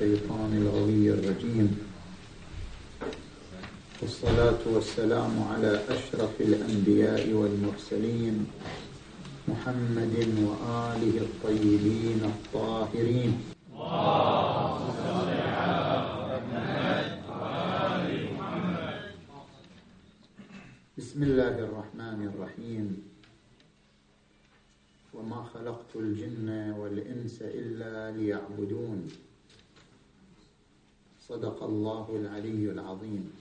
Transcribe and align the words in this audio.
الشيطان 0.00 0.56
الغوي 0.56 1.12
الرجيم. 1.12 1.68
والصلاة 4.00 4.62
والسلام 4.66 5.34
على 5.52 5.84
أشرف 5.88 6.40
الأنبياء 6.40 7.28
والمرسلين 7.28 8.46
محمد 9.48 10.16
وآله 10.40 11.14
الطيبين 11.28 12.20
الطاهرين. 12.24 13.32
بسم 20.98 21.20
الله 21.22 21.54
الرحمن 21.68 22.20
الرحيم. 22.32 22.88
وما 25.12 25.44
خلقت 25.54 25.92
الجن 25.96 26.48
والإنس 26.80 27.42
إلا 27.42 28.16
ليعبدون. 28.16 29.28
صدق 31.30 31.62
الله 31.62 32.06
العلي 32.10 32.70
العظيم. 32.70 33.32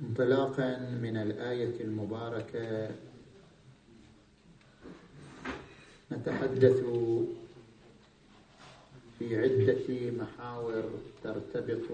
انطلاقا 0.00 0.78
من 0.78 1.16
الآية 1.16 1.80
المباركة 1.80 2.90
نتحدث 6.12 6.80
في 9.18 9.26
عدة 9.36 10.10
محاور 10.10 10.84
ترتبط 11.24 11.88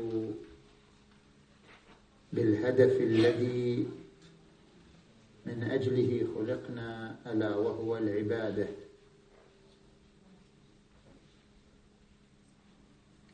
بالهدف 2.33 3.00
الذي 3.00 3.87
من 5.47 5.62
أجله 5.62 6.27
خلقنا 6.34 7.17
ألا 7.27 7.56
وهو 7.56 7.97
العبادة. 7.97 8.67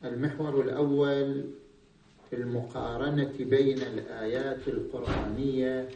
المحور 0.09 0.61
الأول 0.61 1.45
في 2.31 2.37
المقارنة 2.37 3.33
بين 3.41 3.79
الآيات 3.79 4.69
القرآنية 4.69 5.89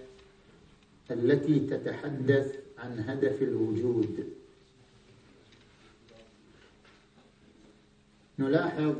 التي 1.10 1.60
تتحدث 1.60 2.56
عن 2.78 2.98
هدف 2.98 3.42
الوجود. 3.42 4.28
نلاحظ 8.38 8.94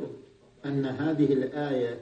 أن 0.65 0.87
هذه 0.87 1.33
الآية 1.33 2.01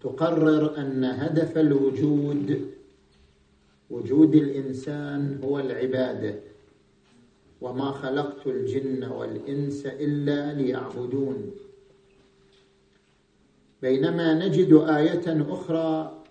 تقرر 0.00 0.78
أن 0.78 1.04
هدف 1.04 1.58
الوجود 1.58 2.70
وجود 3.90 4.34
الإنسان 4.34 5.40
هو 5.44 5.58
العبادة. 5.58 6.53
وما 7.64 7.90
خلقت 7.92 8.46
الجن 8.46 9.04
والإنس 9.04 9.86
إلا 9.86 10.52
ليعبدون. 10.52 11.50
بينما 13.82 14.34
نجد 14.34 14.72
آية 14.72 15.52
أخرى 15.52 16.22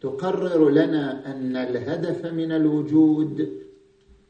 تقرر 0.00 0.68
لنا 0.70 1.26
أن 1.30 1.56
الهدف 1.56 2.26
من 2.26 2.52
الوجود 2.52 3.62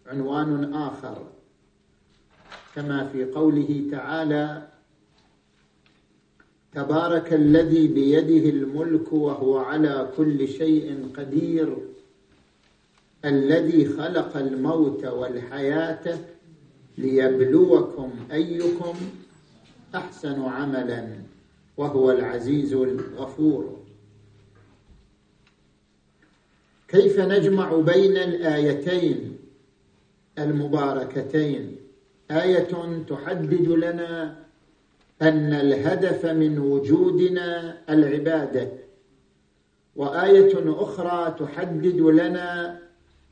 عنوان 0.07 0.75
آخر 0.75 1.27
كما 2.75 3.05
في 3.05 3.25
قوله 3.25 3.89
تعالى 3.91 4.69
تبارك 6.73 7.33
الذي 7.33 7.89
بيده 7.89 8.51
الملك 8.51 9.13
وهو 9.13 9.59
على 9.59 10.11
كل 10.17 10.49
شيء 10.49 11.11
قدير. 11.17 11.88
الذي 13.29 13.85
خلق 13.85 14.37
الموت 14.37 15.05
والحياة 15.05 16.19
ليبلوكم 16.99 18.11
أيكم 18.33 18.95
أحسن 19.95 20.43
عملا 20.43 21.09
وهو 21.77 22.11
العزيز 22.11 22.73
الغفور. 22.73 23.77
كيف 26.89 27.21
نجمع 27.21 27.77
بين 27.77 28.17
الآيتين 28.17 29.39
المباركتين؟ 30.39 31.77
آية 32.31 33.03
تحدد 33.09 33.69
لنا 33.69 34.37
أن 35.23 35.53
الهدف 35.53 36.27
من 36.27 36.59
وجودنا 36.59 37.79
العبادة 37.91 38.69
وآية 39.97 40.83
أخرى 40.83 41.37
تحدد 41.39 42.01
لنا 42.01 42.79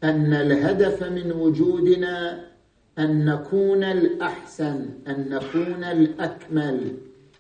أن 0.04 0.34
الهدف 0.34 1.02
من 1.02 1.32
وجودنا 1.32 2.46
أن 2.98 3.24
نكون 3.24 3.84
الأحسن 3.84 4.88
أن 5.08 5.28
نكون 5.28 5.84
الأكمل. 5.84 6.96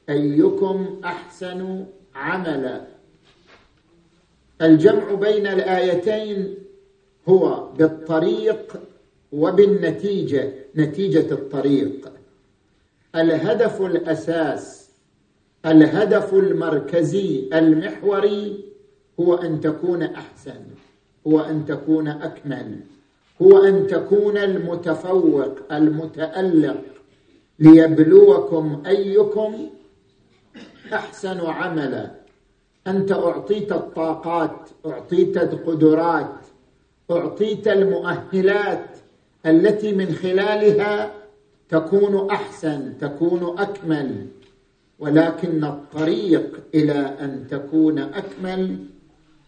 أيكم 0.08 1.00
أحسن 1.04 1.86
عملا؟ 2.14 2.80
الجمع 4.62 5.14
بين 5.14 5.46
الآيتين 5.46 6.54
هو 7.28 7.72
بالطريق 7.72 8.80
وبالنتيجة 9.32 10.52
نتيجة 10.76 11.32
الطريق. 11.32 12.12
الهدف 13.14 13.82
الأساس 13.82 14.90
الهدف 15.66 16.34
المركزي 16.34 17.48
المحوري 17.52 18.64
هو 19.20 19.34
أن 19.34 19.60
تكون 19.60 20.02
أحسن. 20.02 20.60
هو 21.26 21.40
أن 21.40 21.64
تكون 21.66 22.08
أكمل 22.08 22.76
هو 23.42 23.64
أن 23.64 23.86
تكون 23.86 24.36
المتفوق 24.36 25.58
المتألق. 25.72 26.76
ليبلوكم 27.58 28.82
أيكم 28.86 29.54
أحسن 30.92 31.40
عملا. 31.40 32.10
أنت 32.86 33.12
أعطيت 33.12 33.72
الطاقات 33.72 34.56
أعطيت 34.86 35.36
القدرات 35.36 36.32
أعطيت 37.10 37.68
المؤهلات 37.68 38.86
التي 39.46 39.92
من 39.92 40.14
خلالها 40.14 41.12
تكون 41.68 42.30
أحسن 42.30 42.98
تكون 43.00 43.54
أكمل. 43.58 44.26
ولكن 44.98 45.64
الطريق 45.64 46.60
إلى 46.74 47.16
أن 47.20 47.46
تكون 47.50 47.98
أكمل 47.98 48.78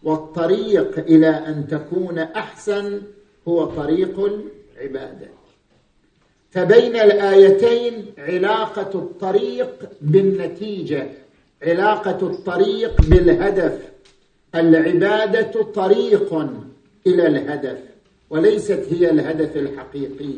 والطريق 0.03 0.99
إلى 0.99 1.29
أن 1.29 1.67
تكون 1.67 2.19
أحسن 2.19 3.01
هو 3.47 3.65
طريق 3.65 4.41
العبادة. 4.77 5.27
فبين 6.51 6.95
الآيتين 6.95 8.05
علاقة 8.17 8.99
الطريق 8.99 9.89
بالنتيجة 10.01 11.07
علاقة 11.63 12.27
الطريق 12.27 13.01
بالهدف. 13.01 13.79
العبادة 14.55 15.63
طريق 15.63 16.33
إلى 17.07 17.27
الهدف 17.27 17.77
وليست 18.29 18.85
هي 18.91 19.09
الهدف 19.11 19.57
الحقيقي. 19.57 20.33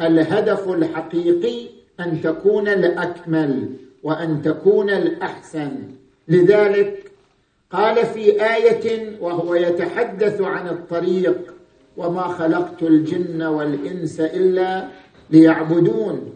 الهدف 0.00 0.68
الحقيقي 0.68 1.66
أن 2.00 2.22
تكون 2.22 2.68
الأكمل 2.68 3.68
وأن 4.02 4.42
تكون 4.42 4.90
الأحسن. 4.90 5.72
لذلك 6.28 7.07
قال 7.72 8.06
في 8.06 8.44
آية 8.54 9.16
وهو 9.20 9.54
يتحدث 9.54 10.40
عن 10.40 10.68
الطريق 10.68 11.54
وما 11.96 12.22
خلقت 12.28 12.82
الجن 12.82 13.42
والإنس 13.42 14.20
إلا 14.20 14.88
ليعبدون. 15.30 16.34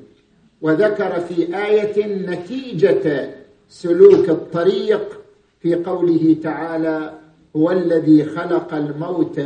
وذكر 0.60 1.20
في 1.20 1.56
آية 1.66 2.06
نتيجة 2.06 3.34
سلوك 3.68 4.28
الطريق 4.28 5.20
في 5.60 5.74
قوله 5.74 6.36
تعالى 6.42 7.18
هو 7.56 7.70
الذي 7.70 8.24
خلق 8.24 8.74
الموت 8.74 9.40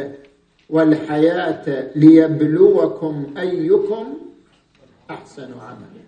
والحياة 0.70 1.90
ليبلوكم 1.96 3.34
أيكم 3.38 4.18
أحسن 5.10 5.52
عملا. 5.52 6.06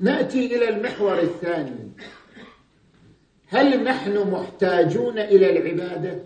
نأتي 0.00 0.56
إلى 0.56 0.68
المحور 0.68 1.18
الثاني. 1.18 1.92
هل 3.50 3.84
نحن 3.84 4.30
محتاجون 4.30 5.18
إلى 5.18 5.50
العبادة؟ 5.50 6.18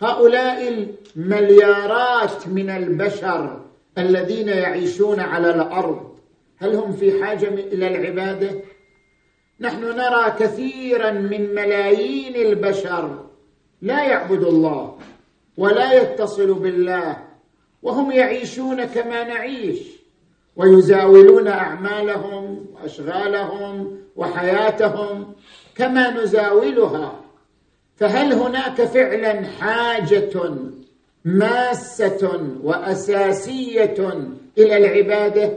هؤلاء 0.00 0.88
المليارات 1.16 2.48
من 2.48 2.70
البشر 2.70 3.60
الذين 3.98 4.48
يعيشون 4.48 5.20
على 5.20 5.50
الأرض 5.50 6.18
هل 6.56 6.74
هم 6.74 6.92
في 6.92 7.24
حاجة 7.24 7.48
إلى 7.48 7.88
العبادة؟ 7.88 8.60
نحن 9.60 9.84
نرى 9.84 10.34
كثيرا 10.38 11.10
من 11.10 11.54
ملايين 11.54 12.36
البشر 12.36 13.26
لا 13.82 14.04
يعبد 14.04 14.42
الله 14.42 14.98
ولا 15.56 15.92
يتصل 15.92 16.54
بالله 16.54 17.16
وهم 17.82 18.12
يعيشون 18.12 18.84
كما 18.84 19.24
نعيش. 19.24 19.95
ويزاولون 20.56 21.48
أعمالهم 21.48 22.66
وأشغالهم 22.74 23.98
وحياتهم 24.16 25.32
كما 25.74 26.10
نزاولها. 26.10 27.20
فهل 27.96 28.32
هناك 28.32 28.82
فعلا 28.84 29.44
حاجة 29.46 30.54
ماسة 31.24 32.40
وأساسية 32.62 33.94
إلى 34.58 34.76
العبادة؟ 34.76 35.52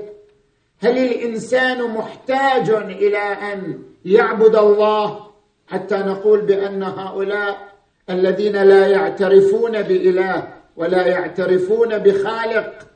هل 0.82 0.98
الإنسان 0.98 1.84
محتاج 1.84 2.70
إلى 2.70 3.18
أن 3.18 3.84
يعبد 4.06 4.56
الله 4.56 5.20
حتى 5.68 5.98
نقول 5.98 6.42
بأن 6.42 6.84
هؤلاء 6.84 7.70
الذين 8.10 8.64
لا 8.64 8.88
يعترفون 8.88 9.82
بإله 9.82 10.48
ولا 10.78 11.08
يعترفون 11.08 11.98
بخالق 11.98 12.89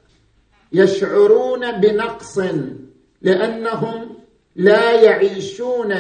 يشعرون 0.73 1.71
بنقص 1.71 2.39
لأنهم 3.21 4.15
لا 4.55 5.01
يعيشون 5.01 5.93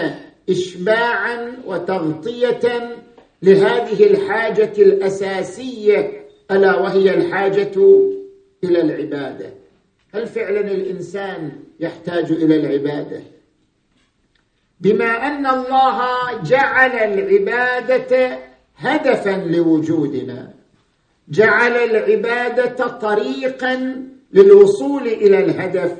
اشباعا 0.49 1.57
وتغطية 1.65 2.95
لهذه 3.41 4.03
الحاجة 4.03 4.73
الأساسية 4.77 6.25
ألا 6.51 6.75
وهي 6.75 7.13
الحاجة 7.13 7.71
إلى 8.63 8.81
العبادة. 8.81 9.49
هل 10.13 10.27
فعلا 10.27 10.59
الإنسان 10.59 11.51
يحتاج 11.79 12.31
إلى 12.31 12.55
العبادة؟ 12.55 13.21
بما 14.79 15.27
أن 15.27 15.47
الله 15.47 16.01
جعل 16.43 16.91
العبادة 16.91 18.39
هدفا 18.77 19.45
لوجودنا 19.47 20.53
جعل 21.29 21.71
العبادة 21.71 22.87
طريقا 22.87 24.03
للوصول 24.33 25.07
إلى 25.07 25.45
الهدف 25.45 25.95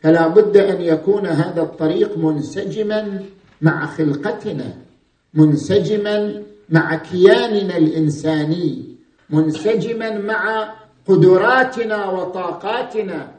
فلا 0.00 0.28
بد 0.28 0.56
أن 0.56 0.80
يكون 0.80 1.26
هذا 1.26 1.62
الطريق 1.62 2.18
منسجما 2.18 3.22
مع 3.62 3.86
خلقتنا 3.86 4.74
منسجما 5.34 6.42
مع 6.68 6.96
كياننا 6.96 7.76
الإنساني 7.76 8.92
منسجما 9.30 10.18
مع 10.18 10.74
قدراتنا 11.08 12.10
وطاقاتنا. 12.10 13.30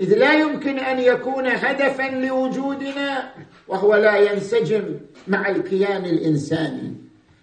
إذ 0.00 0.18
لا 0.18 0.32
يمكن 0.32 0.78
أن 0.78 0.98
يكون 0.98 1.46
هدفا 1.46 2.10
لوجودنا 2.26 3.32
وهو 3.68 3.94
لا 3.94 4.16
ينسجم 4.16 4.82
مع 5.28 5.48
الكيان 5.48 6.04
الإنساني. 6.04 6.94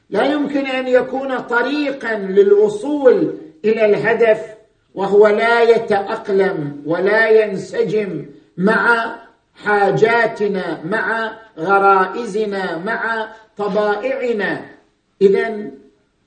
لا 0.10 0.26
يمكن 0.26 0.66
أن 0.66 0.88
يكون 0.88 1.40
طريقا 1.40 2.16
للوصول 2.16 3.34
إلى 3.66 3.86
الهدف 3.86 4.63
وهو 4.96 5.28
لا 5.28 5.62
يتأقلم 5.62 6.82
ولا 6.86 7.30
ينسجم 7.30 8.26
مع 8.58 9.16
حاجاتنا 9.56 10.84
مع 10.86 11.32
غرائزنا 11.58 12.78
مع 12.78 13.28
طبائعنا. 13.58 14.66
اذا 15.22 15.72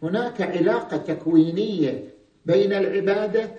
هناك 0.03 0.43
علاقة 0.43 0.97
تكوينية 0.97 2.05
بين 2.47 2.73
العبادة 2.73 3.51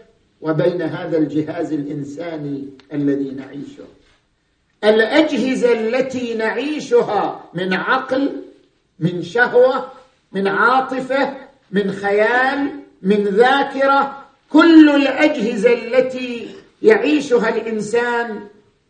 وبين 0.41 0.81
هذا 0.81 1.17
الجهاز 1.17 1.73
الإنساني 1.73 2.69
الذي 2.93 3.31
نعيشه. 3.31 3.83
الأجهزة 4.83 5.71
التي 5.71 6.33
نعيشها 6.33 7.49
من 7.53 7.73
عقل 7.73 8.41
من 8.99 9.23
شهوة 9.23 9.91
من 10.31 10.47
عاطفة 10.47 11.37
من 11.71 11.91
خيال 11.91 12.69
من 13.01 13.23
ذاكرة 13.23 14.26
كل 14.49 14.89
الأجهزة 14.89 15.73
التي 15.73 16.47
يعيشها 16.81 17.49
الإنسان 17.49 18.39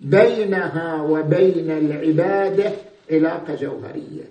بينها 0.01 1.01
وبين 1.01 1.71
العبادة 1.71 2.71
علاقة 3.11 3.55
جوهرية. 3.55 4.23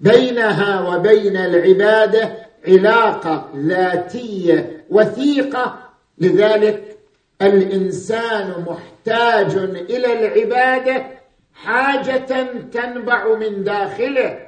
بينها 0.00 0.88
وبين 0.88 1.36
العبادة 1.36 2.32
علاقة 2.68 3.48
ذاتية 3.56 4.84
وثيقة. 4.90 5.78
لذلك 6.18 6.96
الإنسان 7.42 8.64
محتاج 8.66 9.54
إلى 9.90 10.12
العبادة 10.12 11.06
حاجة 11.54 12.16
تنبع 12.72 13.34
من 13.34 13.64
داخله 13.64 14.38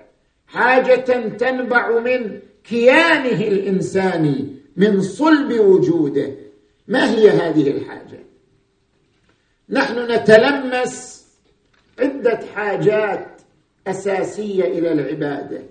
حاجة 0.46 0.94
تنبع 1.38 1.98
من 1.98 2.38
كيانه 2.64 3.40
الإنساني. 3.48 4.63
من 4.76 5.02
صلب 5.02 5.60
وجوده. 5.60 6.30
ما 6.88 7.10
هي 7.10 7.30
هذه 7.30 7.70
الحاجة؟ 7.70 8.24
نحن 9.68 10.12
نتلمس 10.12 11.26
عدة 11.98 12.40
حاجات 12.54 13.40
أساسية 13.86 14.64
إلى 14.64 14.92
العبادة. 14.92 15.62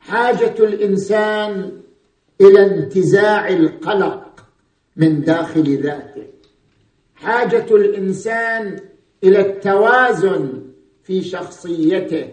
حاجة 0.00 0.54
الإنسان 0.58 1.80
إلى 2.40 2.66
انتزاع 2.66 3.48
القلق 3.48 4.44
من 4.96 5.20
داخل 5.20 5.82
ذاته. 5.82 6.26
حاجة 7.14 7.66
الإنسان 7.70 8.80
إلى 9.24 9.40
التوازن 9.40 10.62
في 11.02 11.22
شخصيته. 11.22 12.28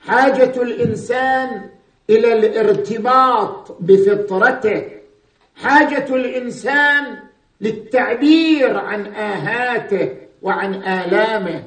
حاجة 0.00 0.62
الإنسان 0.62 1.70
إلى 2.10 2.32
الارتباط 2.32 3.76
بفطرته. 3.80 4.95
حاجة 5.56 6.14
الإنسان 6.14 7.18
للتعبير 7.60 8.76
عن 8.76 9.06
آهاته 9.06 10.16
وعن 10.42 10.74
آلامه. 10.74 11.64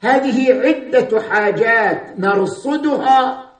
هذه 0.00 0.52
عدة 0.52 1.20
حاجات 1.20 2.18
نرصدها 2.18 3.52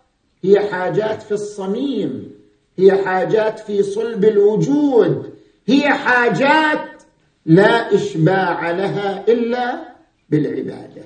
هي 0.45 0.61
حاجات 0.61 1.23
في 1.23 1.33
الصميم 1.33 2.33
هي 2.79 3.05
حاجات 3.05 3.59
في 3.59 3.83
صلب 3.83 4.25
الوجود 4.25 5.35
هي 5.67 5.89
حاجات 5.89 7.03
لا 7.47 7.95
إشباع 7.95 8.71
لها 8.71 9.25
إلا 9.29 9.79
بالعبادة. 10.31 11.05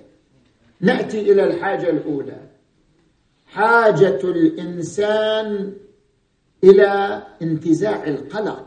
نأتي 0.80 1.20
إلى 1.20 1.44
الحاجة 1.44 1.90
الأولى. 1.90 2.40
حاجة 3.46 4.20
الإنسان 4.24 5.72
إلى 6.64 7.22
انتزاع 7.42 8.04
القلق. 8.06 8.66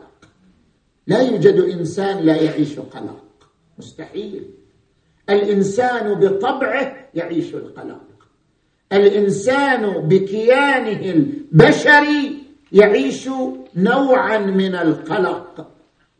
لا 1.06 1.22
يوجد 1.22 1.60
إنسان 1.60 2.18
لا 2.18 2.36
يعيش 2.36 2.78
قلق. 2.78 3.24
مستحيل. 3.78 4.50
الإنسان 5.30 6.14
بطبعه 6.14 6.96
يعيش 7.14 7.54
القلق. 7.54 8.00
الإنسان 8.92 9.90
بكيانه 9.90 11.10
البشري 11.10 12.38
يعيش 12.72 13.28
نوعا 13.76 14.38
من 14.38 14.74
القلق. 14.74 15.70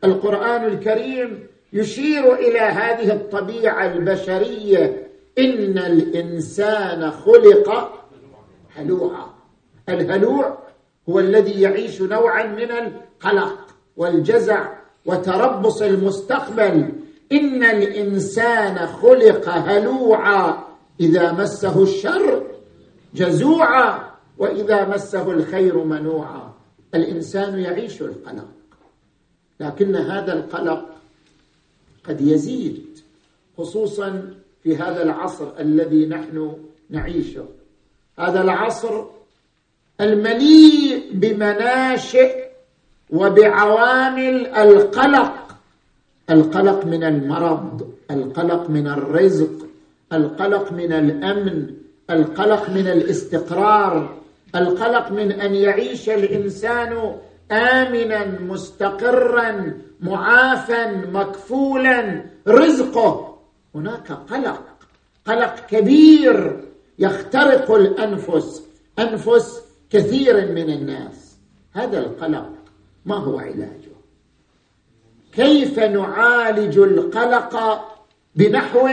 القرآن 0.03 0.65
الكريم 0.65 1.47
يشير 1.73 2.35
إلى 2.35 2.59
هذه 2.59 3.13
الطبيعة 3.13 3.93
البشرية. 3.93 5.07
إن 5.39 5.77
الإنسان 5.77 7.11
خلق 7.11 7.91
هلوعا. 8.75 9.33
الهلوع 9.89 10.57
هو 11.09 11.19
الذي 11.19 11.61
يعيش 11.61 12.01
نوعا 12.01 12.47
من 12.47 12.71
القلق 12.71 13.67
والجزع 13.97 14.73
وتربص 15.05 15.81
المستقبل. 15.81 16.91
إن 17.31 17.63
الإنسان 17.63 18.87
خلق 18.87 19.49
هلوعا 19.49 20.63
إذا 20.99 21.31
مسه 21.31 21.83
الشر 21.83 22.43
جزوعا 23.13 24.11
وإذا 24.37 24.89
مسه 24.89 25.31
الخير 25.31 25.83
منوعا. 25.83 26.53
الإنسان 26.95 27.59
يعيش 27.59 28.01
القلق 28.01 28.47
لكن 29.59 29.95
هذا 29.95 30.33
القلق 30.33 30.85
قد 32.03 32.21
يزيد 32.21 32.85
خصوصا 33.57 34.33
في 34.63 34.77
هذا 34.77 35.03
العصر 35.03 35.47
الذي 35.59 36.05
نحن 36.05 36.57
نعيشه. 36.89 37.45
هذا 38.19 38.41
العصر 38.41 39.03
المليء 40.01 40.94
بمناشئ 41.11 42.45
وبعوامل 43.09 44.47
القلق. 44.47 45.45
القلق 46.29 46.85
من 46.85 47.03
المرض 47.03 47.89
القلق 48.11 48.69
من 48.69 48.87
الرزق 48.87 49.51
القلق 50.13 50.71
من 50.71 50.93
الأمن 50.93 51.67
القلق 52.09 52.69
من 52.69 52.87
الاستقرار 52.87 54.17
القلق 54.55 55.11
من 55.11 55.31
أن 55.31 55.55
يعيش 55.55 56.09
الإنسان 56.09 57.15
امنا 57.51 58.39
مستقرا 58.39 59.73
معافا 60.01 60.91
مكفولا. 60.91 62.23
رزقه 62.47 63.37
هناك 63.75 64.11
قلق 64.11 64.61
قلق 65.25 65.55
كبير 65.69 66.61
يخترق 66.99 67.71
الأنفس. 67.71 68.63
أنفس 68.99 69.64
كثير 69.95 70.51
من 70.51 70.69
الناس 70.69 71.37
هذا 71.73 71.99
القلق 71.99 72.51
ما 73.05 73.15
هو 73.15 73.39
علاجه؟ 73.39 73.95
كيف 75.33 75.79
نعالج 75.79 76.77
القلق 76.77 77.85
بنحو 78.35 78.89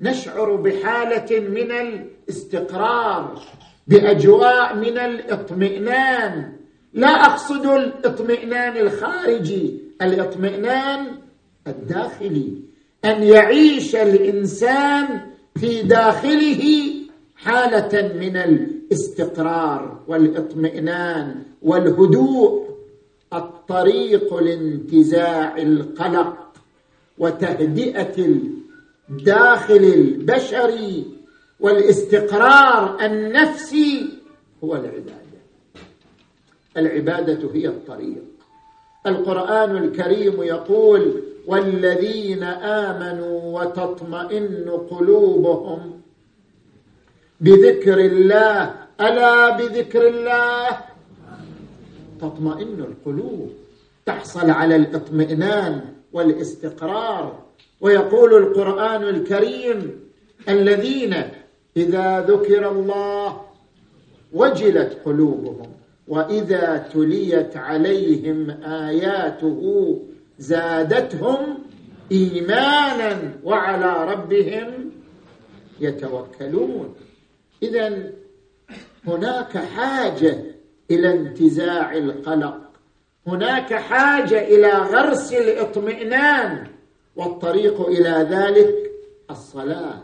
نشعر 0.00 0.56
بحالة 0.56 1.40
من 1.40 1.72
الاستقرار 1.72 3.42
بأجواء 3.86 4.76
من 4.76 4.98
الاطمئنان؟ 4.98 6.52
لا 6.92 7.08
أقصد 7.08 7.66
الاطمئنان 7.66 8.76
الخارجي 8.76 9.78
الاطمئنان 10.02 11.06
الداخلي. 11.66 12.52
أن 13.04 13.22
يعيش 13.22 13.96
الإنسان 13.96 15.20
في 15.56 15.82
داخله 15.82 16.92
حالة 17.36 18.14
من 18.20 18.36
الاستقرار 18.94 19.98
والاطمئنان 20.08 21.42
والهدوء 21.62 22.64
الطريق 23.32 24.34
لانتزاع 24.34 25.56
القلق 25.58 26.36
وتهدئة 27.18 28.28
الداخل 29.10 29.84
البشري 29.84 31.04
والاستقرار 31.60 33.04
النفسي 33.06 34.08
هو 34.64 34.74
العبادة. 34.76 35.40
العبادة 36.76 37.50
هي 37.54 37.68
الطريق. 37.68 38.22
القرآن 39.06 39.76
الكريم 39.76 40.42
يقول 40.42 41.22
والذين 41.46 42.42
آمنوا 42.42 43.60
وتطمئن 43.60 44.70
قلوبهم 44.90 46.00
بذكر 47.40 48.00
الله 48.00 48.83
ألا 49.00 49.56
بذكر 49.56 50.08
الله؟ 50.08 50.68
تطمئن 52.20 52.80
القلوب 52.80 53.52
تحصل 54.06 54.50
على 54.50 54.76
الاطمئنان 54.76 55.80
والاستقرار 56.12 57.44
ويقول 57.80 58.34
القرآن 58.34 59.02
الكريم 59.02 60.00
الذين 60.48 61.14
إذا 61.76 62.20
ذكر 62.20 62.70
الله 62.70 63.40
وجلت 64.32 64.98
قلوبهم 65.04 65.70
وإذا 66.08 66.88
تليت 66.92 67.56
عليهم 67.56 68.50
آياته 68.64 69.98
زادتهم 70.38 71.58
إيمانا 72.12 73.32
وعلى 73.44 74.12
ربهم 74.12 74.90
يتوكلون. 75.80 76.94
اذا 77.62 78.12
هناك 79.06 79.58
حاجة 79.58 80.38
إلى 80.90 81.12
انتزاع 81.12 81.92
القلق. 81.96 82.60
هناك 83.26 83.74
حاجة 83.74 84.40
إلى 84.48 84.68
غرس 84.72 85.32
الاطمئنان. 85.32 86.66
والطريق 87.16 87.86
إلى 87.88 88.26
ذلك 88.30 88.90
الصلاة 89.30 90.02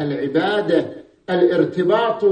العبادة 0.00 0.86
الارتباط 1.30 2.24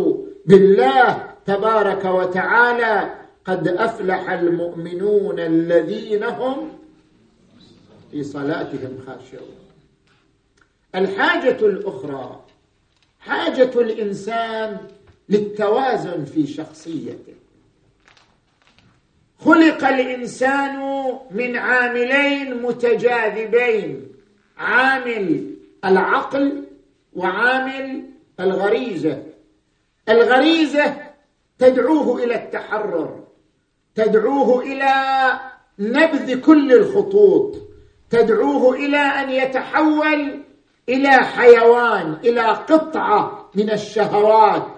بالله 0.47 1.35
تبارك 1.47 2.05
وتعالى. 2.05 3.15
قد 3.45 3.69
أفلح 3.69 4.31
المؤمنون 4.31 5.41
الذين 5.41 6.25
هم 6.25 6.69
في 8.11 8.23
صلاتهم 8.23 8.99
خاشعون. 9.07 9.65
الحاجة 10.95 11.67
الأخرى 11.67 12.45
حاجة 13.21 13.71
الإنسان 13.81 14.79
للتوازن 15.29 16.25
في 16.25 16.47
شخصيته. 16.47 17.35
خلق 19.39 19.85
الإنسان 19.89 20.77
من 21.31 21.57
عاملين 21.57 22.63
متجاذبين 22.63 24.09
عامل 24.59 25.55
العقل 25.85 26.65
وعامل 27.15 28.05
الغريزة. 28.41 29.23
الغريزة 30.09 30.97
تدعوه 31.59 32.25
إلى 32.25 32.35
التحرر 32.35 33.25
تدعوه 33.95 34.63
إلى 34.63 34.93
نبذ 35.79 36.41
كل 36.41 36.73
الخطوط 36.73 37.57
تدعوه 38.11 38.77
إلى 38.77 38.97
أن 38.97 39.31
يتحول 39.31 40.41
إلى 40.89 41.09
حيوان 41.09 42.17
إلى 42.25 42.41
قطعة 42.41 43.51
من 43.55 43.71
الشهوات. 43.71 44.74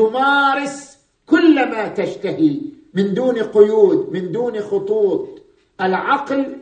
تمارس 0.00 0.98
كل 1.26 1.70
ما 1.70 1.88
تشتهي 1.88 2.60
من 2.94 3.14
دون 3.14 3.42
قيود 3.42 4.08
من 4.12 4.32
دون 4.32 4.60
خطوط. 4.60 5.42
العقل 5.80 6.56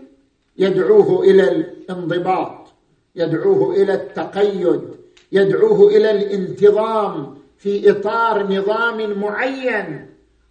يدعوه 0.59 1.23
إلى 1.23 1.43
الانضباط 1.51 2.69
يدعوه 3.17 3.75
إلى 3.75 3.95
التقيد 3.95 4.81
يدعوه 5.33 5.89
إلى 5.89 6.11
الانتظام 6.11 7.39
في 7.59 7.91
إطار 7.91 8.53
نظام 8.53 9.21
معين. 9.21 10.07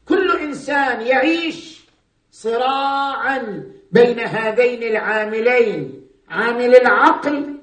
كل 0.08 0.32
إنسان 0.38 1.02
يعيش 1.02 1.88
صراعا 2.32 3.64
بين 3.92 4.20
هذين 4.20 4.84
العاملين. 4.84 6.02
عامل 6.30 6.76
العقل 6.76 7.56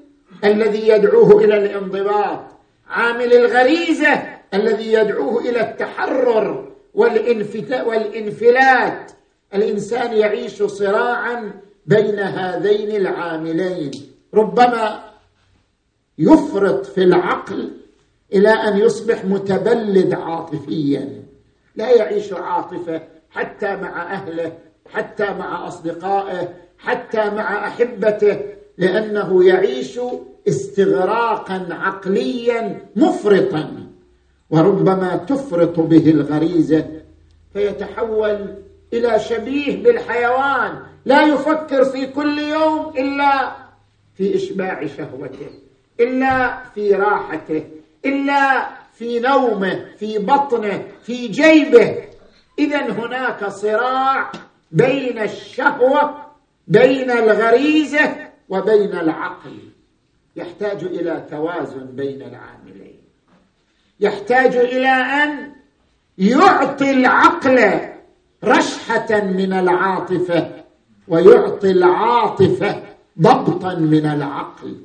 الذي 0.43 0.87
يدعوه 0.87 1.43
إلى 1.43 1.57
الانضباط 1.57 2.45
عامل 2.89 3.33
الغريزة 3.33 4.34
الذي 4.53 4.93
يدعوه 4.93 5.41
إلى 5.41 5.61
التحرر 5.61 6.71
والانفلات. 7.85 9.11
الإنسان 9.53 10.13
يعيش 10.13 10.63
صراعا 10.63 11.51
بين 11.85 12.19
هذين 12.19 12.95
العاملين. 12.95 13.91
ربما 14.33 15.03
يفرط 16.17 16.85
في 16.85 17.03
العقل 17.03 17.71
إلى 18.33 18.49
أن 18.49 18.77
يصبح 18.77 19.25
متبلد 19.25 20.13
عاطفيا. 20.13 21.23
لا 21.75 21.89
يعيش 21.89 22.33
عاطفة 22.33 23.01
حتى 23.29 23.75
مع 23.75 24.13
أهله 24.13 24.57
حتى 24.93 25.23
مع 25.23 25.67
أصدقائه 25.67 26.53
حتى 26.77 27.29
مع 27.29 27.67
أحبته 27.67 28.39
لأنه 28.77 29.45
يعيش 29.45 29.99
استغراقا 30.47 31.67
عقليا 31.71 32.81
مفرطا. 32.95 33.87
وربما 34.49 35.15
تفرط 35.15 35.79
به 35.79 36.09
الغريزة 36.09 36.85
فيتحول 37.53 38.55
إلى 38.93 39.19
شبيه 39.19 39.83
بالحيوان. 39.83 40.79
لا 41.05 41.21
يفكر 41.27 41.85
في 41.85 42.07
كل 42.07 42.39
يوم 42.39 42.93
إلا 42.97 43.55
في 44.15 44.35
إشباع 44.35 44.87
شهوته 44.87 45.49
إلا 45.99 46.63
في 46.63 46.93
راحته 46.95 47.63
إلا 48.05 48.69
في 48.93 49.19
نومه 49.19 49.85
في 49.97 50.17
بطنه 50.17 50.83
في 51.03 51.27
جيبه. 51.27 52.03
اذا 52.59 52.91
هناك 52.91 53.45
صراع 53.45 54.31
بين 54.71 55.19
الشهوة 55.19 56.25
بين 56.67 57.11
الغريزة 57.11 58.15
وبين 58.49 58.91
العقل. 58.91 59.57
يحتاج 60.35 60.83
إلى 60.83 61.25
توازن 61.31 61.85
بين 61.85 62.21
العاملين. 62.21 62.94
يحتاج 63.99 64.55
إلى 64.55 64.89
أن 64.89 65.51
يعطي 66.17 66.91
العقل 66.91 67.79
رشحة 68.43 69.21
من 69.21 69.53
العاطفة 69.53 70.51
ويعطي 71.07 71.71
العاطفة 71.71 72.83
ضبطا 73.21 73.75
من 73.75 74.05
العقل. 74.05 74.77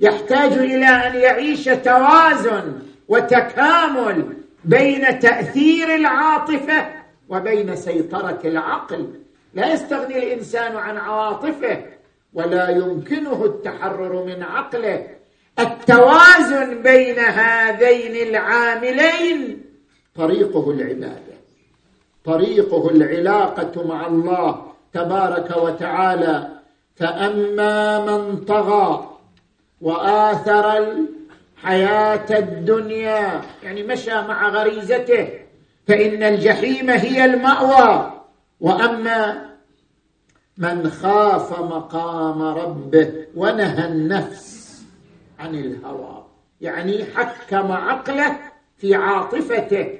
يحتاج 0.00 0.52
إلى 0.52 0.86
أن 0.86 1.14
يعيش 1.14 1.64
توازن 1.64 2.78
وتكامل 3.08 4.36
بين 4.64 5.18
تأثير 5.18 5.94
العاطفة 5.94 6.88
وبين 7.28 7.76
سيطرة 7.76 8.38
العقل. 8.44 9.08
لا 9.54 9.72
يستغني 9.72 10.18
الإنسان 10.18 10.76
عن 10.76 10.96
عواطفه 10.96 11.84
ولا 12.34 12.68
يمكنه 12.68 13.44
التحرر 13.44 14.24
من 14.24 14.42
عقله. 14.42 15.06
التوازن 15.58 16.82
بين 16.82 17.18
هذين 17.18 18.28
العاملين. 18.28 19.64
طريقه 20.16 20.70
العبادة. 20.70 21.32
طريقه 22.24 22.90
العلاقة 22.90 23.86
مع 23.86 24.06
الله 24.06 24.66
تبارك 24.92 25.56
وتعالى. 25.56 26.48
فأما 26.96 28.04
من 28.04 28.44
طغى 28.44 29.18
وآثر 29.80 30.78
الحياة 30.78 32.38
الدنيا 32.38 33.42
يعني 33.62 33.82
مشى 33.82 34.14
مع 34.14 34.48
غريزته 34.48 35.28
فإن 35.88 36.22
الجحيم 36.22 36.90
هي 36.90 37.24
المأوى. 37.24 38.12
وأما 38.60 39.52
من 40.58 40.90
خاف 40.90 41.60
مقام 41.60 42.42
ربه 42.42 43.12
ونهى 43.36 43.88
النفس 43.88 44.51
عن 45.42 45.54
الهوى. 45.54 46.24
يعني 46.60 47.04
حكم 47.04 47.72
عقله 47.72 48.36
في 48.76 48.94
عاطفته. 48.94 49.98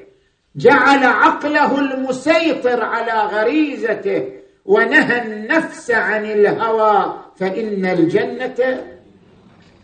جعل 0.56 1.04
عقله 1.04 1.78
المسيطر 1.78 2.82
على 2.82 3.12
غريزته 3.12 4.32
ونهى 4.64 5.22
النفس 5.22 5.90
عن 5.90 6.24
الهوى. 6.24 7.14
فإن 7.36 7.86
الجنة 7.86 8.84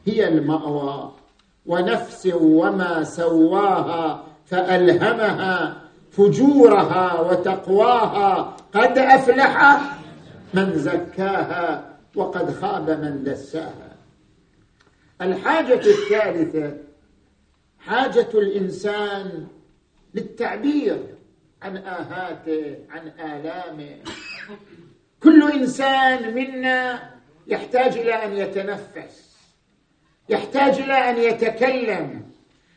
هي 0.07 0.29
المأوى. 0.29 1.13
ونفس 1.67 2.29
وما 2.35 3.05
سواها 3.05 4.25
فألهمها 4.47 5.77
فجورها 6.11 7.21
وتقواها. 7.21 8.57
قد 8.75 8.99
أفلح 8.99 9.81
من 10.55 10.73
زكاها 10.75 11.97
وقد 12.17 12.51
خاب 12.51 12.91
من 12.91 13.25
دساها. 13.25 13.88
الحاجة 15.23 15.81
الثالثة 15.87 16.77
حاجة 17.79 18.29
الإنسان 18.35 19.47
للتعبير 20.15 21.05
عن 21.63 21.77
آهاته 21.77 22.77
عن 22.91 23.09
آلامه. 23.09 23.97
كل 25.23 25.53
إنسان 25.53 26.35
منا 26.35 27.11
يحتاج 27.47 27.99
إلى 27.99 28.15
أن 28.25 28.37
يتنفس 28.37 29.37
يحتاج 30.29 30.81
إلى 30.81 31.11
أن 31.11 31.17
يتكلم. 31.17 32.23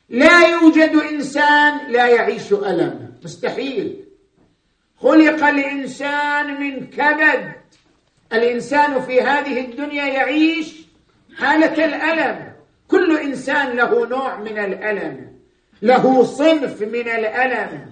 لا 0.09 0.47
يوجد 0.47 0.95
إنسان 0.95 1.91
لا 1.91 2.07
يعيش 2.07 2.53
ألم. 2.53 3.13
مستحيل. 3.23 4.05
خلق 4.97 5.43
الإنسان 5.43 6.61
من 6.61 6.87
كبد. 6.87 7.51
الإنسان 8.33 9.01
في 9.01 9.21
هذه 9.21 9.65
الدنيا 9.65 10.05
يعيش 10.05 10.80
حاله 11.37 11.85
الألم. 11.85 12.51
كل 12.87 13.17
إنسان 13.17 13.77
له 13.77 14.07
نوع 14.07 14.39
من 14.39 14.59
الألم. 14.59 15.31
له 15.81 16.23
صنف 16.23 16.81
من 16.81 17.09
الألم. 17.09 17.85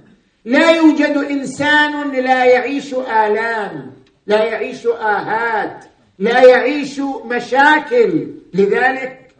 لا 0.46 0.72
يوجد 0.72 1.18
إنسان 1.18 2.12
لا 2.12 2.46
يعيش 2.46 2.94
آلام 2.94 3.94
لا 4.28 4.44
يعيش 4.44 4.88
آهات 4.88 5.86
لا 6.20 6.44
يعيش 6.44 7.00
مشاكل. 7.26 8.28
لذلك 8.54 9.32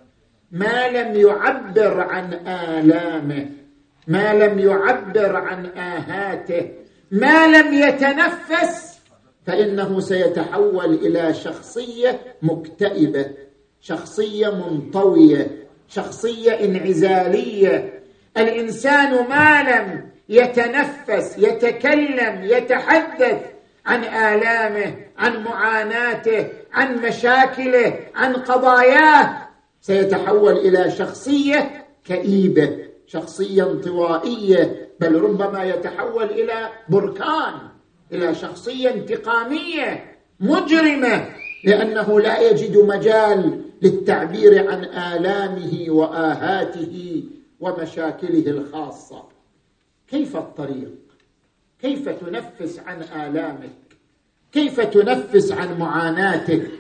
ما 0.52 0.88
لم 0.90 1.16
يعبر 1.16 2.02
عن 2.02 2.34
آلامه 2.48 3.46
ما 4.08 4.34
لم 4.34 4.60
يعبر 4.60 5.36
عن 5.36 5.66
آهاته 5.66 6.72
ما 7.12 7.48
لم 7.48 7.74
يتنفس 7.74 9.00
فإنه 9.46 10.00
سيتحول 10.00 10.94
إلى 10.94 11.34
شخصية 11.34 12.20
مكتئبة. 12.42 13.26
شخصية 13.82 14.50
منطوية 14.50 15.48
شخصية 15.88 16.52
انعزالية. 16.52 18.04
الإنسان 18.38 19.28
ما 19.30 19.64
لم 19.64 20.10
يتنفس 20.30 21.38
يتكلم 21.38 22.42
يتحدث 22.44 23.42
عن 23.86 24.04
آلامه 24.04 24.96
عن 25.18 25.44
معاناته 25.44 26.48
عن 26.74 27.02
مشاكله 27.02 28.00
عن 28.16 28.34
قضاياه. 28.34 29.48
سيتحول 29.82 30.58
إلى 30.58 30.92
شخصية 30.92 31.86
كئيبة 32.06 32.78
شخصية 33.08 33.64
انطوائية 33.72 34.90
بل 35.00 35.22
ربما 35.22 35.64
يتحول 35.64 36.24
إلى 36.24 36.70
بركان 36.90 37.54
إلى 38.12 38.36
شخصية 38.36 38.90
انتقامية 38.90 40.16
مجرمة 40.40 41.26
لأنه 41.64 42.20
لا 42.20 42.40
يجد 42.40 42.78
مجال 42.78 43.62
للتعبير 43.82 44.70
عن 44.72 44.84
آلامه 44.84 45.86
وآهاته 45.90 47.24
ومشاكله 47.60 48.52
الخاصة. 48.52 49.24
كيف 50.08 50.36
الطريق؟ 50.38 50.96
كيف 51.82 52.10
تنفس 52.10 52.80
عن 52.80 53.02
آلامك؟ 53.02 53.70
كيف 54.52 54.82
تنفس 54.82 55.52
عن 55.52 55.80
معاناتك؟ 55.80 56.72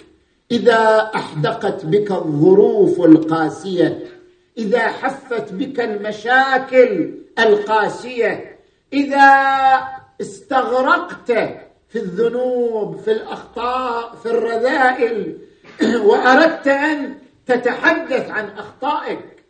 إذا 0.51 1.11
أحدقت 1.15 1.85
بك 1.85 2.11
الظروف 2.11 3.01
القاسية 3.01 4.05
إذا 4.57 4.87
حفت 4.87 5.53
بك 5.53 5.79
المشاكل 5.79 7.13
القاسية 7.39 8.57
إذا 8.93 9.23
استغرقت 10.21 11.31
في 11.89 11.95
الذنوب 11.95 12.97
في 12.97 13.12
الأخطاء 13.12 14.15
في 14.15 14.25
الرذائل 14.25 15.38
واردت 16.09 16.67
أن 16.67 17.15
تتحدث 17.45 18.29
عن 18.29 18.49
أخطائك. 18.49 19.43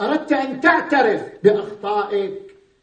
أردت 0.00 0.32
أن 0.32 0.60
تعترف 0.60 1.22
بأخطائك 1.44 2.34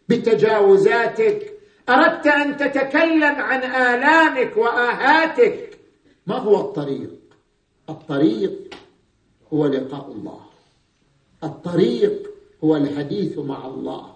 بتجاوزاتك. 0.09 1.53
أردت 1.89 2.27
أن 2.27 2.57
تتكلم 2.57 3.35
عن 3.35 3.59
آلامك 3.63 4.57
وآهاتك. 4.57 5.79
ما 6.27 6.35
هو 6.35 6.59
الطريق؟ 6.59 7.19
الطريق 7.89 8.73
هو 9.53 9.67
لقاء 9.67 10.12
الله. 10.12 10.41
الطريق 11.43 12.29
هو 12.63 12.75
الحديث 12.75 13.38
مع 13.38 13.65
الله. 13.65 14.13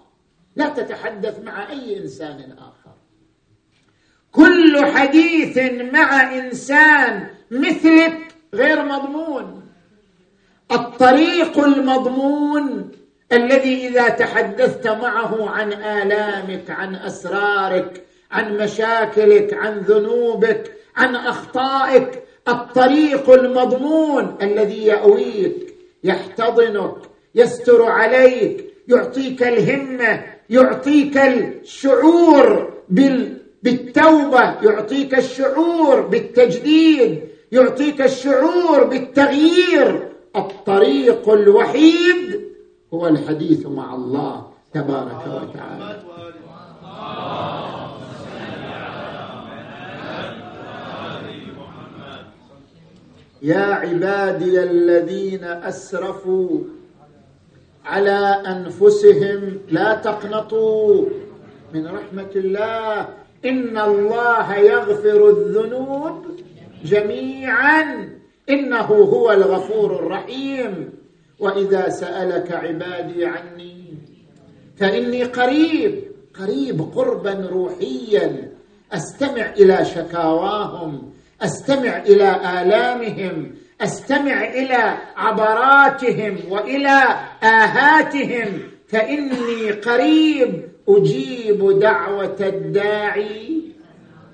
لا 0.56 0.68
تتحدث 0.68 1.40
مع 1.40 1.70
أي 1.70 1.98
إنسان 1.98 2.56
آخر. 2.58 2.94
كل 4.32 4.86
حديث 4.86 5.58
مع 5.92 6.38
إنسان 6.38 7.28
مثلك 7.50 8.33
غير 8.54 8.82
مضمون. 8.82 9.62
الطريق 10.72 11.58
المضمون 11.58 12.90
الذي 13.32 13.88
إذا 13.88 14.08
تحدثت 14.08 14.86
معه 14.86 15.50
عن 15.50 15.72
آلامك 15.72 16.70
عن 16.70 16.94
أسرارك 16.94 18.02
عن 18.30 18.58
مشاكلك 18.58 19.54
عن 19.54 19.78
ذنوبك 19.78 20.72
عن 20.96 21.14
أخطائك 21.16 22.22
الطريق 22.48 23.30
المضمون 23.30 24.36
الذي 24.42 24.86
يأويك 24.86 25.74
يحتضنك 26.04 26.96
يستر 27.34 27.82
عليك 27.82 28.64
يعطيك 28.88 29.42
الهمة 29.42 30.24
يعطيك 30.50 31.16
الشعور 31.16 32.72
بالتوبة 33.62 34.62
يعطيك 34.62 35.18
الشعور 35.18 36.00
بالتجديد. 36.00 37.20
يعطيك 37.52 38.02
الشعور 38.02 38.84
بالتغيير. 38.84 40.08
الطريق 40.36 41.28
الوحيد 41.28 42.40
هو 42.94 43.06
الحديث 43.06 43.66
مع 43.66 43.94
الله 43.94 44.46
تبارك 44.72 45.22
وتعالى. 45.26 46.02
يا 53.42 53.66
عبادي 53.74 54.62
الذين 54.62 55.44
أسرفوا 55.44 56.58
على 57.84 58.42
أنفسهم 58.46 59.58
لا 59.68 59.94
تقنطوا 59.94 61.06
من 61.74 61.86
رحمة 61.86 62.30
الله. 62.36 63.08
إن 63.44 63.78
الله 63.78 64.54
يغفر 64.56 65.28
الذنوب. 65.28 66.24
جميعا. 66.84 68.08
إنه 68.50 68.86
هو 68.86 69.32
الغفور 69.32 69.94
الرحيم. 69.94 70.90
وإذا 71.38 71.88
سألك 71.88 72.52
عبادي 72.52 73.26
عني 73.26 73.94
فإني 74.76 75.24
قريب 75.24 76.02
قريب 76.40 76.80
قربا 76.94 77.48
روحيا. 77.52 78.50
أستمع 78.92 79.50
إلى 79.58 79.84
شكاواهم 79.84 81.12
أستمع 81.42 81.96
إلى 81.96 82.40
آلامهم 82.62 83.54
أستمع 83.80 84.44
إلى 84.44 84.98
عبراتهم 85.16 86.36
وإلى 86.50 87.02
آهاتهم. 87.42 88.62
فإني 88.88 89.70
قريب 89.70 90.68
أجيب 90.88 91.78
دعوة 91.78 92.36
الداعي. 92.40 93.62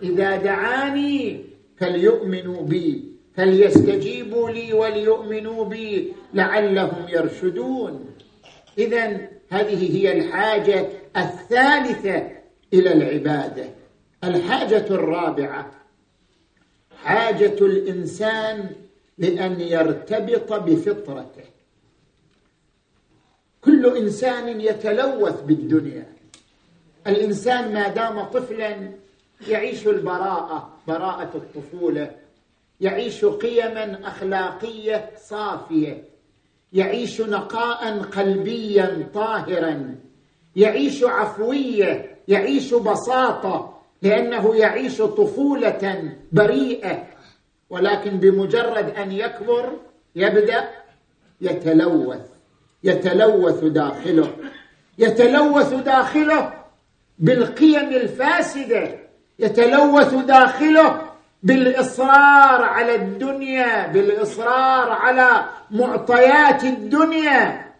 إذا 0.02 0.36
دعاني 0.36 1.49
فليؤمنوا 1.81 2.62
بي. 2.62 3.05
فليستجيبوا 3.37 4.51
لي 4.51 4.73
وليؤمنوا 4.73 5.64
بي 5.64 6.12
لعلهم 6.35 7.09
يرشدون. 7.09 8.07
اذا 8.79 9.29
هذه 9.51 9.97
هي 9.97 10.12
الحاجة 10.19 10.88
الثالثة 11.16 12.31
إلى 12.73 12.93
العبادة. 12.93 13.64
الحاجة 14.25 14.87
الرابعة 14.90 15.71
حاجة 16.97 17.59
الإنسان 17.61 18.71
لأن 19.19 19.61
يرتبط 19.61 20.53
بفطرته. 20.53 21.45
كل 23.61 23.97
إنسان 23.97 24.61
يتلوث 24.61 25.43
بالدنيا. 25.43 26.07
الإنسان 27.07 27.75
ما 27.75 27.88
دام 27.88 28.25
طفلا 28.25 28.90
يعيش 29.48 29.87
البراءة 29.87 30.70
براءة 30.88 31.31
الطفولة. 31.37 32.11
يعيش 32.81 33.24
قيما 33.24 33.98
أخلاقية 34.09 35.11
صافية. 35.16 36.05
يعيش 36.72 37.20
نقاء 37.20 37.98
قلبيا 38.03 39.09
طاهرا. 39.14 39.94
يعيش 40.57 41.05
عفوية 41.05 42.16
يعيش 42.29 42.74
بساطة 42.74 43.81
لأنه 44.03 44.57
يعيش 44.57 45.03
طفولة 45.03 46.12
بريئة. 46.33 47.07
ولكن 47.70 48.11
بمجرد 48.11 48.90
أن 48.96 49.12
يكبر 49.12 49.79
يبدأ 50.16 50.68
يتلوث. 51.40 52.26
يتلوث 52.85 53.64
داخله. 53.64 54.37
يتلوث 54.98 55.74
داخله 55.74 56.53
بالقيم 57.18 57.88
الفاسدة. 57.88 59.10
يتلوث 59.40 60.14
داخله 60.14 61.00
بالإصرار 61.42 62.62
على 62.62 62.94
الدنيا 62.94 63.87
بالإصرار 63.87 64.90
على 64.90 65.44
معطيات 65.70 66.64
الدنيا. 66.64 67.70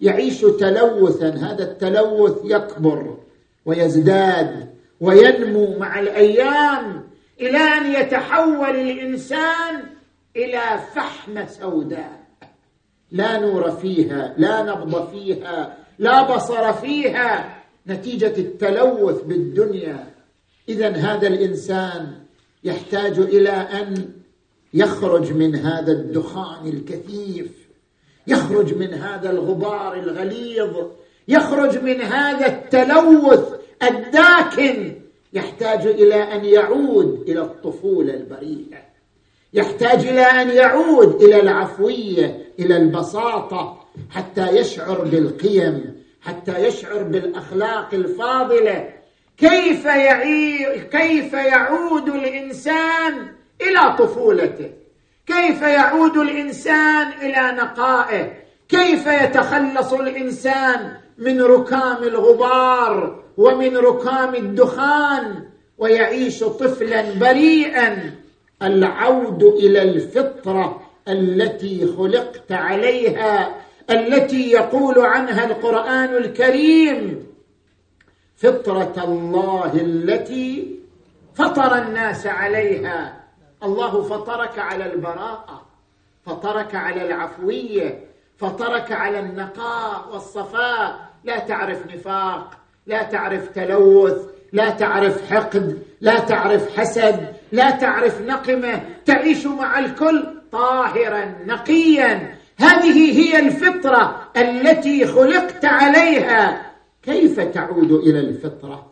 يعيش 0.00 0.40
تلوثا 0.40 1.28
هذا 1.28 1.62
التلوث 1.62 2.36
يكبر 2.44 3.16
ويزداد 3.66 4.70
وينمو 5.00 5.78
مع 5.78 6.00
الأيام 6.00 7.04
إلى 7.40 7.58
أن 7.58 7.92
يتحول 7.92 8.76
الإنسان 8.76 9.82
إلى 10.36 10.62
فحمه 10.94 11.46
سوداء. 11.46 12.20
لا 13.10 13.38
نور 13.38 13.70
فيها 13.70 14.34
لا 14.36 14.62
نبض 14.62 15.10
فيها 15.10 15.76
لا 15.98 16.22
بصر 16.22 16.72
فيها. 16.72 17.56
نتيجة 17.86 18.34
التلوث 18.38 19.22
بالدنيا. 19.22 20.06
اذا 20.68 20.88
هذا 20.88 21.28
الإنسان 21.28 22.12
يحتاج 22.64 23.18
إلى 23.18 23.50
أن 23.50 24.08
يخرج 24.74 25.32
من 25.32 25.56
هذا 25.56 25.92
الدخان 25.92 26.68
الكثيف 26.68 27.50
يخرج 28.26 28.74
من 28.74 28.94
هذا 28.94 29.30
الغبار 29.30 29.94
الغليظ 29.94 30.76
يخرج 31.28 31.78
من 31.78 32.00
هذا 32.00 32.46
التلوث 32.46 33.54
الداكن. 33.82 35.00
يحتاج 35.32 35.86
إلى 35.86 36.14
أن 36.14 36.44
يعود 36.44 37.24
إلى 37.28 37.40
الطفولة 37.40 38.14
البريئة. 38.14 38.78
يحتاج 39.54 40.06
إلى 40.06 40.22
أن 40.22 40.50
يعود 40.50 41.22
إلى 41.22 41.40
العفوية 41.40 42.46
إلى 42.58 42.76
البساطة 42.76 43.84
حتى 44.10 44.56
يشعر 44.56 45.04
بالقيم 45.04 46.02
حتى 46.20 46.66
يشعر 46.66 47.02
بالأخلاق 47.02 47.94
الفاضلة. 47.94 48.88
كيف 49.40 49.84
يعي 49.84 50.80
كيف 50.92 51.32
يعود 51.32 52.08
الإنسان 52.08 53.28
إلى 53.60 53.96
طفولته؟ 53.98 54.70
كيف 55.26 55.62
يعود 55.62 56.16
الإنسان 56.16 57.06
إلى 57.22 57.56
نقائه؟ 57.62 58.32
كيف 58.68 59.06
يتخلص 59.06 59.92
الإنسان 59.92 60.92
من 61.18 61.42
ركام 61.42 62.02
الغبار 62.02 63.22
ومن 63.36 63.76
ركام 63.76 64.34
الدخان؟ 64.34 65.44
ويعيش 65.78 66.44
طفلا 66.44 67.04
بريئا. 67.20 68.14
العود 68.62 69.42
إلى 69.42 69.82
الفطرة 69.82 70.80
التي 71.08 71.86
خلقت 71.98 72.52
عليها 72.52 73.56
التي 73.90 74.50
يقول 74.50 74.98
عنها 74.98 75.44
القرآن 75.44 76.16
الكريم 76.16 77.29
فطرة 78.42 79.04
الله 79.04 79.72
التي 79.74 80.78
فطر 81.34 81.78
الناس 81.78 82.26
عليها. 82.26 83.20
الله 83.62 84.02
فطرك 84.02 84.58
على 84.58 84.92
البراءة 84.92 85.62
فطرك 86.26 86.74
على 86.74 87.06
العفوية 87.06 88.04
فطرك 88.38 88.92
على 88.92 89.20
النقاء 89.20 90.08
والصفاء. 90.12 91.10
لا 91.24 91.38
تعرف 91.38 91.86
نفاق 91.86 92.50
لا 92.86 93.02
تعرف 93.02 93.48
تلوث 93.48 94.16
لا 94.52 94.70
تعرف 94.70 95.32
حقد 95.32 95.82
لا 96.00 96.18
تعرف 96.18 96.78
حسد 96.78 97.34
لا 97.52 97.70
تعرف 97.70 98.20
نقمة. 98.20 98.82
تعيش 99.06 99.46
مع 99.46 99.78
الكل 99.78 100.26
طاهرا 100.52 101.34
نقيا. 101.46 102.34
هذه 102.58 103.20
هي 103.20 103.38
الفطرة 103.38 104.28
التي 104.36 105.06
خلقت 105.06 105.64
عليها. 105.64 106.69
كيف 107.02 107.40
تعود 107.40 107.92
إلى 107.92 108.20
الفطرة؟ 108.20 108.90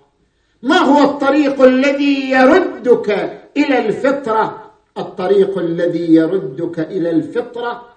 ما 0.63 0.77
هو 0.77 1.11
الطريق 1.11 1.63
الذي 1.63 2.31
يردك 2.31 3.11
إلى 3.57 3.87
الفطرة؟ 3.87 4.73
الطريق 4.99 5.59
الذي 5.59 6.15
يردك 6.15 6.81
إلى 6.81 7.11
الفطرة 7.11 7.89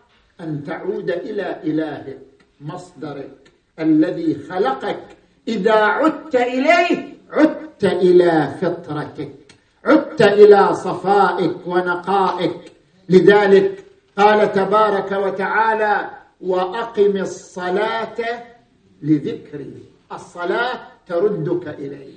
أن 0.41 0.63
تعود 0.63 1.10
إلى 1.10 1.62
إلهك 1.63 2.19
مصدرك 2.62 3.38
الذي 3.80 4.36
خلقك. 4.50 5.00
إذا 5.47 5.74
عدت 5.74 6.36
إليه 6.36 7.13
عدت 7.32 7.84
إلى 7.84 8.56
فطرتك 8.62 9.32
عدت 9.86 10.21
إلى 10.21 10.74
صفائك 10.74 11.56
ونقائك. 11.67 12.71
لذلك 13.10 13.86
قال 14.17 14.52
تبارك 14.52 15.12
وتعالى 15.12 16.10
وأقم 16.41 17.17
الصلاة 17.17 18.17
لذكري. 19.02 19.90
الصلاة 20.13 20.80
تردك 21.08 21.67
إلي. 21.67 22.13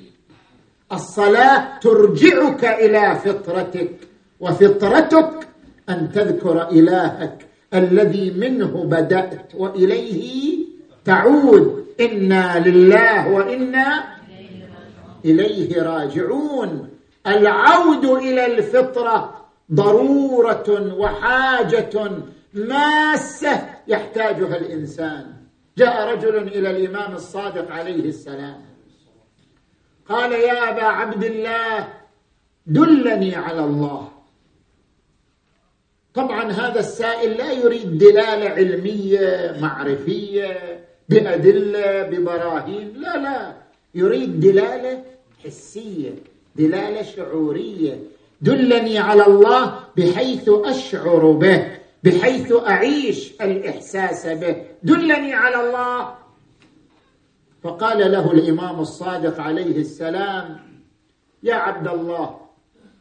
الصلاة 0.92 1.78
ترجعك 1.78 2.64
إلى 2.64 3.14
فطرتك 3.24 4.08
وفطرتك 4.40 5.48
أن 5.88 6.12
تذكر 6.12 6.68
إلهك 6.68 7.46
الذي 7.74 8.30
منه 8.30 8.84
بدأت 8.84 9.54
وإليه 9.54 10.58
تعود. 11.04 11.84
إنا 12.00 12.68
لله 12.68 13.28
وإنا 13.28 14.04
إليه 15.24 15.82
راجعون. 15.82 16.88
العود 17.26 18.04
إلى 18.04 18.46
الفطرة 18.46 19.44
ضرورة 19.72 20.94
وحاجة 20.98 22.10
ماسة 22.54 23.66
يحتاجها 23.88 24.56
الإنسان. 24.56 25.33
جاء 25.78 26.14
رجل 26.14 26.36
إلى 26.36 26.70
الإمام 26.70 27.14
الصادق 27.14 27.70
عليه 27.70 28.04
السلام. 28.04 28.60
قال 30.08 30.32
يا 30.32 30.70
أبا 30.70 30.82
عبد 30.82 31.24
الله 31.24 31.88
دلني 32.66 33.34
على 33.36 33.64
الله. 33.64 34.08
طبعا 36.14 36.52
هذا 36.52 36.80
السائل 36.80 37.30
لا 37.30 37.52
يريد 37.52 37.98
دلالة 37.98 38.48
علمية 38.48 39.56
معرفية 39.60 40.80
بأدلة 41.08 42.02
ببراهين 42.02 42.92
لا 42.96 43.16
لا. 43.16 43.54
يريد 43.94 44.40
دلالة 44.40 45.04
حسية 45.44 46.14
دلالة 46.56 47.02
شعورية. 47.02 47.98
دلني 48.40 48.98
على 48.98 49.26
الله 49.26 49.80
بحيث 49.96 50.48
أشعر 50.48 51.30
به. 51.30 51.83
بحيث 52.04 52.52
أعيش 52.52 53.32
الإحساس 53.40 54.26
به. 54.26 54.66
دلني 54.82 55.34
على 55.34 55.68
الله. 55.68 56.14
فقال 57.62 58.12
له 58.12 58.32
الإمام 58.32 58.80
الصادق 58.80 59.40
عليه 59.40 59.76
السلام 59.76 60.58
يا 61.42 61.54
عبد 61.54 61.88
الله 61.88 62.40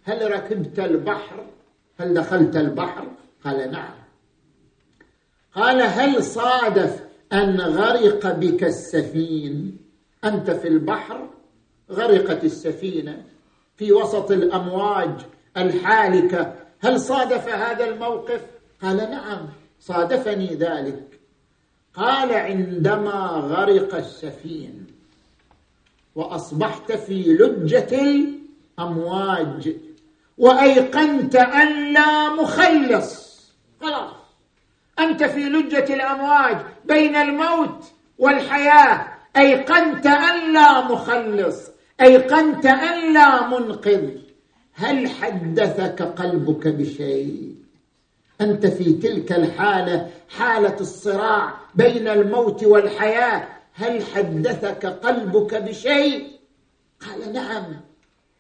هل 0.04 0.32
ركبت 0.32 0.80
البحر؟ 0.80 1.46
هل 2.00 2.13
دخلت 2.13 2.56
البحر؟ 2.56 3.08
قال 3.46 3.72
نعم. 3.72 3.94
قال 5.56 5.82
هل 5.82 6.24
صادف 6.24 7.04
أن 7.34 7.62
غرق 7.62 8.32
بك 8.32 8.63
السفين؟ 8.63 9.78
أنت 10.24 10.52
في 10.52 10.68
البحر؟ 10.68 11.30
غرقت 11.92 12.44
السفينة 12.44 13.24
في 13.76 13.92
وسط 13.92 14.32
الأمواج 14.32 15.12
الحالكة. 15.58 16.54
هل 16.80 17.00
صادف 17.00 17.50
هذا 17.50 17.86
الموقف؟ 17.86 18.53
قال 18.84 18.98
نعم 18.98 19.50
صادفني 19.80 20.56
ذلك. 20.56 21.19
قال 21.93 22.34
عندما 22.34 23.26
غرق 23.50 23.96
السفين 23.96 24.88
وأصبحت 26.15 26.91
في 26.91 27.24
لجة 27.24 28.02
الأمواج 28.02 29.76
وأيقنت 30.38 31.36
أن 31.36 31.93
لا 31.93 32.30
مخلص. 32.30 33.41
خلاص 33.82 34.13
أنت 35.00 35.24
في 35.24 35.39
لجة 35.39 35.93
الأمواج 35.93 36.58
بين 36.86 37.15
الموت 37.15 37.84
والحياة. 38.19 39.08
أيقنت 39.38 40.06
أن 40.06 40.54
لا 40.54 40.82
مخلص. 40.82 41.69
أيقنت 42.02 42.65
أن 42.65 43.13
لا 43.13 43.48
منقذ. 43.48 44.10
هل 44.74 45.08
حدثك 45.10 46.02
قلبك 46.02 46.67
بشيء؟ 46.67 47.53
أنت 48.41 48.67
في 48.67 48.93
تلك 48.93 49.32
الحالة 49.32 50.10
حالة 50.30 50.76
الصراع 50.80 51.54
بين 51.76 52.08
الموت 52.08 52.63
والحياة. 52.63 53.48
هل 53.74 54.04
حدثك 54.04 54.86
قلبك 54.86 55.56
بشيء؟ 55.56 56.28
قال 57.02 57.34
نعم. 57.34 57.82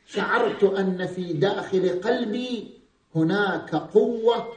شعرت 0.07 0.63
أن 0.63 1.07
في 1.07 1.33
داخل 1.33 2.01
قلبي 2.01 2.71
هناك 3.15 3.75
قوة 3.75 4.47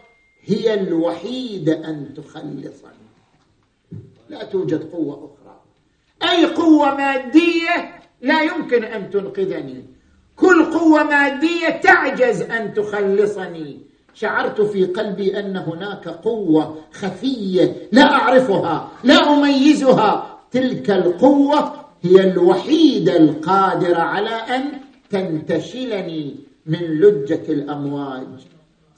هي 0.42 0.74
الوحيدة 0.74 1.88
أن 1.88 2.14
تخلصني. 2.14 3.06
لا 4.28 4.44
توجد 4.44 4.90
قوة 4.90 5.14
أخرى. 5.14 5.60
أي 6.30 6.46
قوة 6.46 6.94
مادية 6.94 8.00
لا 8.20 8.42
يمكن 8.42 8.84
أن 8.84 9.10
تنقذني. 9.10 9.84
كل 10.36 10.64
قوة 10.64 11.02
مادية 11.02 11.68
تعجز 11.68 12.42
أن 12.42 12.74
تخلصني. 12.74 13.85
شعرت 14.16 14.60
في 14.60 14.84
قلبي 14.84 15.38
أن 15.38 15.56
هناك 15.56 16.08
قوة 16.08 16.76
خفية 16.92 17.88
لا 17.92 18.02
أعرفها 18.02 18.88
لا 19.04 19.14
أميزها. 19.14 20.40
تلك 20.50 20.90
القوة 20.90 21.72
هي 22.02 22.30
الوحيدة 22.32 23.16
القادرة 23.16 23.98
على 23.98 24.30
أن 24.30 24.80
تنتشلني 25.10 26.34
من 26.66 26.78
لجة 26.78 27.52
الأمواج. 27.52 28.46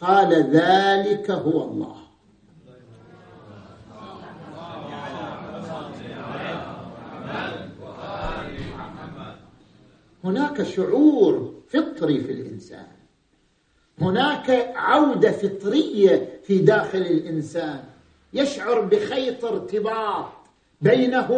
قال 0.00 0.32
ذلك 0.34 1.30
هو 1.30 1.62
الله. 1.64 1.94
هناك 10.24 10.62
شعور 10.62 11.54
فطري 11.68 12.20
في 12.20 12.32
الإنسان. 12.32 12.97
هناك 14.00 14.72
عودة 14.76 15.30
فطرية 15.32 16.28
في 16.42 16.58
داخل 16.58 16.98
الإنسان. 16.98 17.80
يشعر 18.32 18.80
بخيط 18.80 19.44
ارتباط 19.44 20.26
بينه 20.80 21.30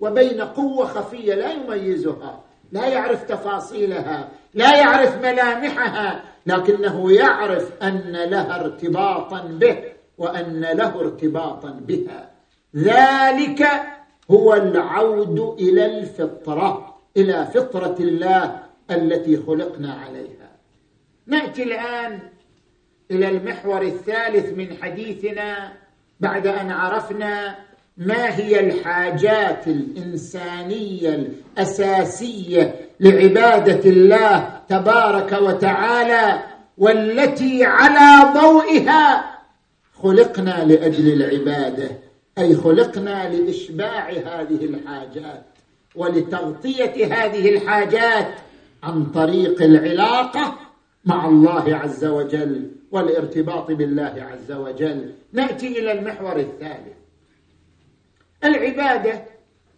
وبين 0.00 0.40
قوة 0.40 0.86
خفية 0.86 1.34
لا 1.34 1.52
يميزها 1.52 2.40
لا 2.72 2.86
يعرف 2.86 3.24
تفاصيلها 3.24 4.28
لا 4.54 4.76
يعرف 4.76 5.18
ملامحها 5.18 6.22
لكنه 6.46 7.12
يعرف 7.12 7.72
أن 7.82 8.12
لها 8.12 8.60
ارتباطا 8.60 9.40
به 9.40 9.78
وأن 10.18 10.60
له 10.60 11.00
ارتباطا 11.00 11.70
بها. 11.70 12.30
ذلك 12.76 13.68
هو 14.30 14.54
العود 14.54 15.56
إلى 15.60 15.86
الفطرة 15.98 16.94
إلى 17.16 17.46
فطرة 17.54 17.96
الله 18.00 18.62
التي 18.90 19.36
خلقنا 19.36 19.92
عليها 19.92 20.37
نأتي 21.28 21.62
الآن 21.62 22.18
إلى 23.10 23.28
المحور 23.28 23.82
الثالث 23.82 24.52
من 24.52 24.76
حديثنا 24.82 25.72
بعد 26.20 26.46
أن 26.46 26.70
عرفنا 26.70 27.56
ما 27.96 28.36
هي 28.36 28.60
الحاجات 28.60 29.66
الإنسانية 29.66 31.14
الأساسية 31.58 32.74
لعبادة 33.00 33.90
الله 33.90 34.60
تبارك 34.68 35.32
وتعالى 35.42 36.42
والتي 36.78 37.64
على 37.64 38.32
ضوئها 38.40 39.24
خلقنا 40.02 40.64
لأجل 40.64 41.12
العبادة 41.12 41.90
أي 42.38 42.56
خلقنا 42.56 43.28
لإشباع 43.28 44.08
هذه 44.10 44.64
الحاجات 44.64 45.44
ولتغطية 45.94 47.06
هذه 47.14 47.48
الحاجات 47.48 48.28
عن 48.82 49.04
طريق 49.04 49.62
العلاقة 49.62 50.67
مع 51.04 51.28
الله 51.28 51.76
عز 51.76 52.04
وجل 52.04 52.70
والارتباط 52.90 53.70
بالله 53.70 54.28
عز 54.32 54.52
وجل. 54.52 55.14
نأتي 55.32 55.78
إلى 55.78 55.92
المحور 55.92 56.36
الثالث 56.36 56.98
العبادة 58.44 59.24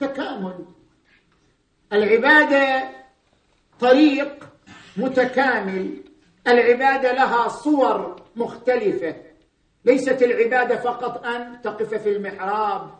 تكامل. 0.00 0.64
العبادة 1.92 2.90
طريق 3.80 4.48
متكامل. 4.96 6.02
العبادة 6.46 7.12
لها 7.12 7.48
صور 7.48 8.22
مختلفة. 8.36 9.16
ليست 9.84 10.22
العبادة 10.22 10.76
فقط 10.76 11.24
أن 11.26 11.60
تقف 11.62 11.94
في 11.94 12.16
المحراب 12.16 12.90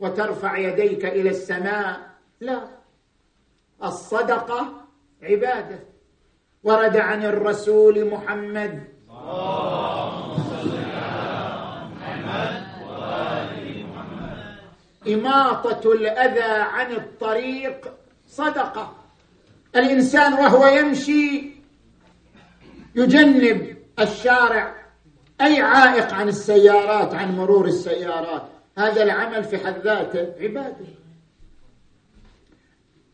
وترفع 0.00 0.58
يديك 0.58 1.04
إلى 1.04 1.30
السماء. 1.30 2.10
لا. 2.40 2.68
الصدقة 3.84 4.86
عبادة. 5.22 5.78
ورد 6.64 6.96
عن 6.96 7.24
الرسول 7.24 8.10
محمد. 8.10 8.84
إماطة 15.08 15.92
الأذى 15.92 16.42
عن 16.42 16.92
الطريق 16.92 17.92
صدقة. 18.28 18.96
الإنسان 19.76 20.32
وهو 20.32 20.66
يمشي 20.66 21.50
يجنب 22.94 23.76
الشارع. 23.98 24.74
أي 25.40 25.62
عائق 25.62 26.14
عن 26.14 26.28
السيارات 26.28 27.14
عن 27.14 27.36
مرور 27.36 27.66
السيارات. 27.66 28.42
هذا 28.78 29.02
العمل 29.02 29.44
في 29.44 29.58
حد 29.58 29.78
ذاته 29.78 30.32
عبادة. 30.40 30.86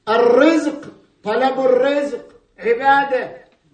الرزق 0.08 0.80
طلب 1.24 1.60
الرزق 1.60 2.35
عبادة 2.58 3.30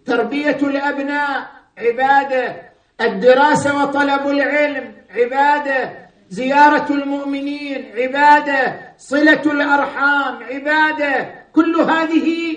تربية 0.06 0.58
الابناء 0.62 1.46
عبادة 1.78 2.56
الدراسة 3.00 3.82
وطلب 3.82 4.26
العلم 4.26 4.94
عبادة 5.10 5.92
زيارة 6.28 6.92
المؤمنين 6.92 7.92
عبادة 7.96 8.80
صلة 8.98 9.42
الأرحام 9.46 10.42
عبادة. 10.42 11.34
كل 11.52 11.76
هذه 11.76 12.56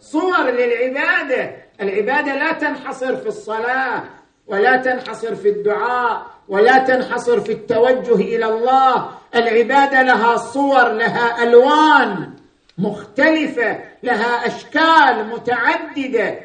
صور 0.00 0.50
للعبادة. 0.50 1.50
العبادة 1.80 2.34
لا 2.34 2.52
تنحصر 2.52 3.16
في 3.16 3.26
الصلاة 3.26 4.04
ولا 4.46 4.76
تنحصر 4.76 5.34
في 5.34 5.48
الدعاء 5.48 6.26
ولا 6.48 6.78
تنحصر 6.78 7.40
في 7.40 7.52
التوجه 7.52 8.14
إلى 8.14 8.46
الله. 8.46 9.10
العبادة 9.34 10.02
لها 10.02 10.36
صور 10.36 10.88
لها 10.88 11.42
ألوان 11.42 12.30
مختلفة. 12.78 13.78
لها 14.02 14.46
أشكال 14.46 15.26
متعددة 15.26 16.40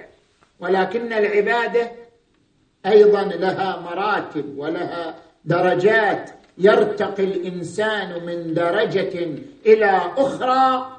ولكن 0.60 1.14
العبادة 1.14 1.92
أيضا 2.86 3.24
لها 3.24 3.80
مراتب 3.80 4.58
ولها 4.58 5.16
درجات. 5.46 6.30
يرتقي 6.58 7.24
الإنسان 7.24 8.26
من 8.26 8.54
درجة 8.54 9.28
إلى 9.66 10.02
أخرى 10.18 10.92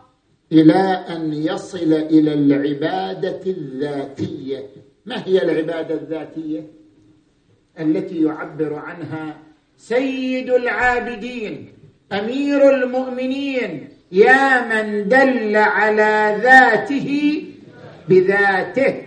إلى 0.52 1.04
أن 1.08 1.32
يصل 1.32 1.92
إلى 1.92 2.34
العبادة 2.34 3.40
الذاتية. 3.46 4.66
ما 5.06 5.26
هي 5.26 5.42
العبادة 5.42 5.94
الذاتية؟ 5.94 6.62
التي 7.80 8.22
يعبر 8.22 8.74
عنها 8.74 9.36
سيد 9.76 10.50
العابدين 10.50 11.72
أمير 12.12 12.74
المؤمنين 12.74 13.88
يا 14.12 14.62
من 14.62 15.08
دل 15.08 15.56
على 15.56 16.38
ذاته 16.42 17.42
بذاته 18.08 19.02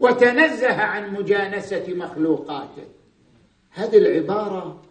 وتنزه 0.00 0.74
عن 0.74 1.14
مجانسة 1.14 1.84
مخلوقاته. 1.88 2.82
هذه 3.70 3.96
العبارة 3.96 4.82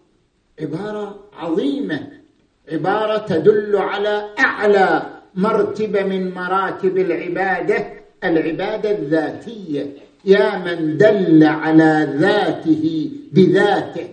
عبارة 0.62 1.20
عظيمة 1.34 2.08
عبارة 2.72 3.18
تدل 3.18 3.76
على 3.76 4.30
أعلى 4.40 5.02
مرتبه 5.36 6.04
من 6.04 6.34
مراتب 6.34 6.98
العبادة 6.98 7.86
العبادة 8.24 8.92
الذاتية. 8.92 9.86
يا 10.26 10.58
من 10.58 10.98
دل 10.98 11.44
على 11.44 12.14
ذاته 12.18 13.12
بذاته. 13.32 14.08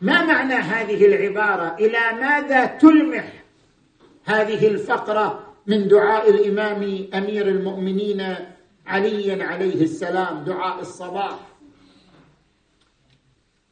ما 0.00 0.24
معنى 0.24 0.54
هذه 0.54 1.06
العبارة؟ 1.06 1.76
إلى 1.80 1.98
ماذا 2.20 2.64
تلمح؟ 2.64 3.37
هذه 4.28 4.68
الفقرة 4.68 5.44
من 5.66 5.88
دعاء 5.88 6.30
الإمام 6.30 7.08
أمير 7.14 7.48
المؤمنين 7.48 8.36
علي 8.86 9.42
عليه 9.42 9.82
السلام 9.82 10.44
دعاء 10.44 10.80
الصباح. 10.80 11.38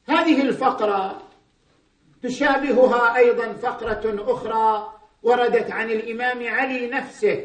هذه 0.06 0.42
الفقرة 0.42 1.22
تشابهها 2.22 3.16
أيضا 3.16 3.52
فقرة 3.52 4.32
أخرى 4.32 4.92
وردت 5.22 5.70
عن 5.70 5.90
الإمام 5.90 6.46
علي 6.46 6.86
نفسه 6.86 7.44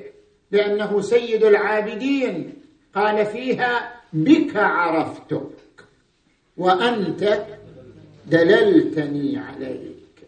لأنه 0.52 1.02
سيد 1.02 1.44
العابدين 1.44 2.54
قال 2.96 3.26
فيها 3.26 4.02
بك 4.14 4.56
عرفتك 4.56 5.86
وأنت 6.58 7.46
دللتني 8.28 9.38
عليك. 9.38 10.28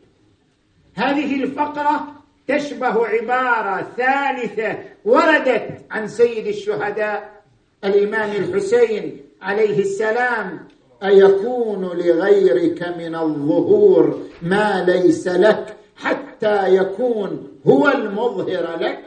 هذه 0.96 1.43
الفقرة 1.43 2.22
تشبه 2.47 3.08
عبارة 3.08 3.88
ثالثة 3.97 4.77
وردت 5.06 5.86
عن 5.91 6.08
سيد 6.08 6.47
الشهداء 6.47 7.41
الإمام 7.84 8.32
الحسين 8.32 9.17
عليه 9.41 9.79
السلام 9.79 10.67
أيكون 11.03 11.86
لغيرك 11.86 12.88
من 12.97 13.15
الظهور 13.15 14.21
ما 14.41 14.84
ليس 14.88 15.27
لك 15.27 15.75
حتى 15.95 16.75
يكون 16.75 17.47
هو 17.67 17.89
المظهر 17.89 18.79
لك؟ 18.79 18.99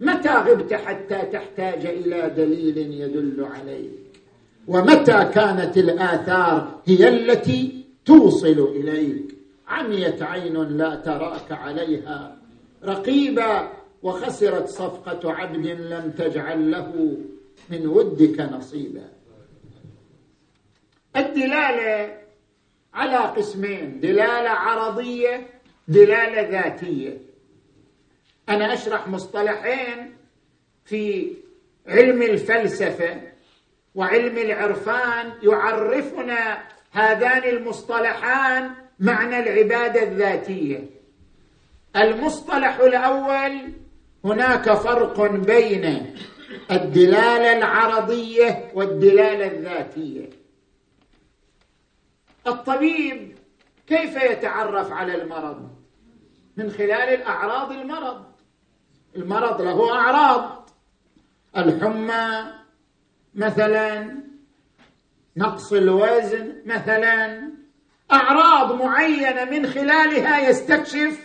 متى 0.00 0.28
غبت 0.28 0.74
حتى 0.74 1.18
تحتاج 1.32 1.86
إلى 1.86 2.30
دليل 2.36 2.78
يدل 2.78 3.46
عليك؟ 3.54 3.90
ومتى 4.68 5.30
كانت 5.34 5.76
الآثار 5.76 6.80
هي 6.86 7.08
التي 7.08 7.84
توصل 8.04 8.72
إليك؟ 8.76 9.35
عميت 9.68 10.22
عين 10.22 10.76
لا 10.78 10.94
تراك 10.94 11.52
عليها. 11.52 12.38
رقيبا 12.84 13.72
وخسرت 14.02 14.68
صفقة 14.68 15.32
عبد 15.32 15.66
لم 15.66 16.10
تجعل 16.10 16.70
له 16.70 17.16
من 17.70 17.86
ودك 17.86 18.40
نصيبا. 18.40 19.08
الدلالة 21.16 22.18
على 22.94 23.16
قسمين 23.16 24.00
دلالة 24.00 24.50
عرضية 24.50 25.46
دلالة 25.88 26.40
ذاتية. 26.40 27.18
أنا 28.48 28.72
أشرح 28.72 29.08
مصطلحين 29.08 30.16
في 30.84 31.32
علم 31.86 32.22
الفلسفة 32.22 33.22
وعلم 33.94 34.38
العرفان 34.38 35.32
يعرفنا 35.42 36.62
هذان 36.92 37.56
المصطلحان 37.56 38.70
معنى 39.00 39.38
العبادة 39.38 40.02
الذاتية. 40.02 40.90
المصطلح 41.96 42.76
الأول 42.76 43.72
هناك 44.24 44.72
فرق 44.72 45.30
بين 45.30 46.14
الدلاله 46.70 47.58
العرضية 47.58 48.70
والدلاله 48.74 49.46
الذاتية. 49.46 50.30
الطبيب 52.46 53.38
كيف 53.86 54.16
يتعرف 54.16 54.92
على 54.92 55.22
المرض؟ 55.22 55.70
من 56.56 56.70
خلال 56.70 56.92
الأعراض 56.92 57.72
المرض. 57.72 58.24
المرض 59.16 59.62
له 59.62 59.92
أعراض. 59.92 60.70
الحمى 61.56 62.52
مثلا 63.34 64.16
نقص 65.36 65.72
الوزن 65.72 66.62
مثلا. 66.66 67.55
أعراض 68.12 68.82
معينة 68.82 69.44
من 69.44 69.66
خلالها 69.66 70.48
يستكشف 70.48 71.18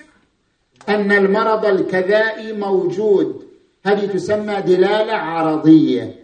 أن 0.90 1.12
المرض 1.12 1.66
الكذائي 1.66 2.54
موجود. 2.54 3.48
هذه 3.86 4.06
تسمى 4.06 4.62
دلالة 4.62 5.14
عرضية. 5.14 6.16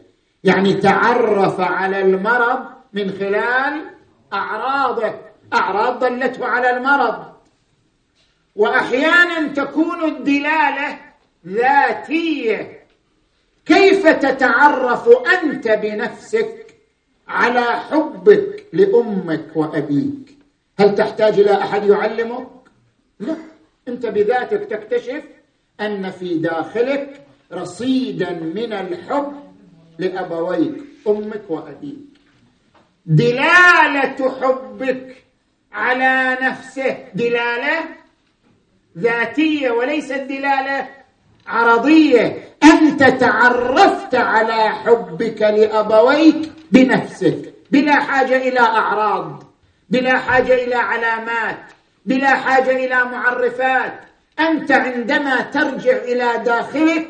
يعني 0.43 0.73
تعرف 0.73 1.59
على 1.59 2.01
المرض 2.01 2.59
من 2.93 3.11
خلال 3.11 3.81
أعراضه 4.33 5.13
أعراض 5.53 5.99
دلته 5.99 6.45
على 6.45 6.77
المرض. 6.77 7.23
وأحيانا 8.55 9.47
تكون 9.47 10.03
الدلالة 10.03 10.99
ذاتية. 11.47 12.83
كيف 13.65 14.07
تتعرف 14.07 15.09
أنت 15.43 15.67
بنفسك 15.67 16.75
على 17.27 17.61
حبك 17.61 18.65
لأمك 18.73 19.45
وأبيك؟ 19.55 20.26
هل 20.79 20.95
تحتاج 20.95 21.39
إلى 21.39 21.53
أحد 21.53 21.83
يعلمك؟ 21.87 22.47
لا. 23.19 23.35
أنت 23.87 24.05
بذاتك 24.05 24.67
تكتشف 24.69 25.23
أن 25.81 26.11
في 26.11 26.37
داخلك 26.37 27.21
رصيدا 27.53 28.31
من 28.31 28.73
الحب 28.73 29.33
لأبويك 29.99 30.73
أمك 31.07 31.41
وأبيك. 31.49 31.97
دلالة 33.05 34.39
حبك 34.41 35.23
على 35.73 36.37
نفسه 36.41 36.97
دلالة 37.13 37.79
ذاتية 38.97 39.71
وليست 39.71 40.13
دلالة 40.13 40.89
عرضية. 41.47 42.47
أنت 42.63 43.03
تعرفت 43.03 44.15
على 44.15 44.69
حبك 44.69 45.41
لأبويك 45.41 46.51
بنفسك 46.71 47.53
بلا 47.71 47.95
حاجة 47.95 48.37
إلى 48.37 48.59
أعراض. 48.59 49.46
بلا 49.89 50.17
حاجة 50.17 50.53
إلى 50.63 50.75
علامات 50.75 51.57
بلا 52.05 52.35
حاجة 52.35 52.85
إلى 52.85 53.05
معرفات. 53.05 53.93
أنت 54.39 54.71
عندما 54.71 55.41
ترجع 55.41 55.97
إلى 55.97 56.43
داخلك 56.45 57.07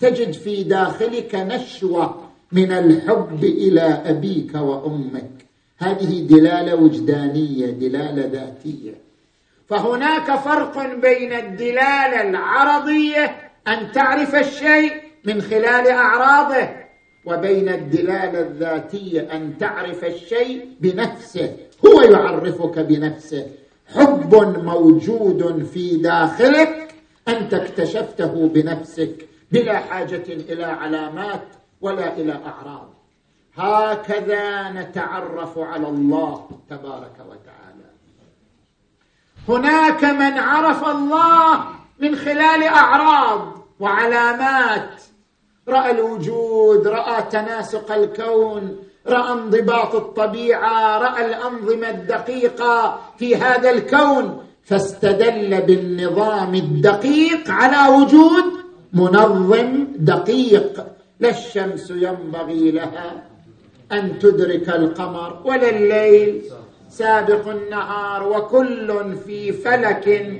تجد 0.00 0.32
في 0.32 0.62
داخلك 0.62 1.34
نشوة 1.34 2.22
من 2.52 2.72
الحب 2.72 3.44
إلى 3.44 4.02
أبيك 4.06 4.54
وأمك. 4.54 5.30
هذه 5.78 6.26
دلالة 6.26 6.74
وجدانية 6.74 7.66
دلالة 7.66 8.26
ذاتية. 8.26 8.94
فهناك 9.68 10.38
فرق 10.38 10.94
بين 10.94 11.32
الدلالة 11.32 12.22
العرضية 12.28 13.36
أن 13.68 13.92
تعرف 13.92 14.34
الشيء 14.34 14.92
من 15.24 15.42
خلال 15.42 15.88
أعراضه 15.88 16.68
وبين 17.24 17.68
الدلالة 17.68 18.40
الذاتية 18.40 19.20
أن 19.32 19.58
تعرف 19.58 20.04
الشيء 20.04 20.68
بنفسه. 20.80 21.56
هو 21.86 22.00
يعرفك 22.00 22.78
بنفسه. 22.78 23.46
حب 23.94 24.34
موجود 24.64 25.64
في 25.74 25.96
داخلك. 25.96 26.94
أنت 27.28 27.54
اكتشفته 27.54 28.48
بنفسك 28.54 29.28
بلا 29.52 29.78
حاجة 29.78 30.24
إلى 30.28 30.64
علامات 30.64 31.42
ولا 31.80 32.16
إلى 32.16 32.40
أعراض. 32.46 32.88
هكذا 33.56 34.70
نتعرف 34.70 35.58
على 35.58 35.88
الله 35.88 36.48
تبارك 36.70 37.16
وتعالى. 37.30 37.86
هناك 39.48 40.04
من 40.04 40.38
عرف 40.38 40.88
الله 40.88 41.64
من 41.98 42.16
خلال 42.16 42.62
أعراض 42.62 43.52
وعلامات. 43.80 45.02
رأى 45.68 45.90
الوجود 45.90 46.86
رأى 46.86 47.22
تناسق 47.22 47.92
الكون 47.92 48.78
رأى 49.08 49.32
انضباط 49.32 49.94
الطبيعة 49.94 50.98
رأى 50.98 51.26
الأنظمة 51.26 51.90
الدقيقة 51.90 53.00
في 53.18 53.36
هذا 53.36 53.70
الكون 53.70 54.42
فاستدل 54.64 55.60
بالنظام 55.60 56.54
الدقيق 56.54 57.50
على 57.50 57.96
وجود 57.96 58.44
منظم 58.92 59.86
دقيق. 59.96 60.86
لا 61.20 61.30
الشمس 61.30 61.90
ينبغي 61.90 62.70
لها 62.70 63.22
أن 63.92 64.18
تدرك 64.18 64.68
القمر 64.68 65.42
ولا 65.44 65.70
الليل. 65.70 66.42
سابق 66.90 67.48
النهار 67.48 68.28
وكل 68.28 69.16
في 69.26 69.52
فلك 69.52 70.32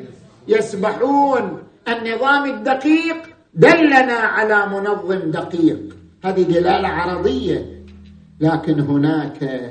يسبحون. 0.48 1.58
النظام 1.88 2.50
الدقيق 2.50 3.16
دلنا 3.54 4.14
على 4.14 4.66
منظم 4.66 5.30
دقيق. 5.30 5.96
هذه 6.24 6.42
دلالة 6.42 6.88
عرضية. 6.88 7.75
لكن 8.40 8.80
هناك 8.80 9.70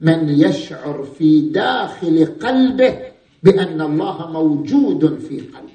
من 0.00 0.28
يشعر 0.28 1.06
في 1.18 1.40
داخل 1.40 2.36
قلبه 2.42 2.98
بأن 3.42 3.80
الله 3.80 4.30
موجود 4.30 5.18
في 5.28 5.40
قلبه. 5.40 5.70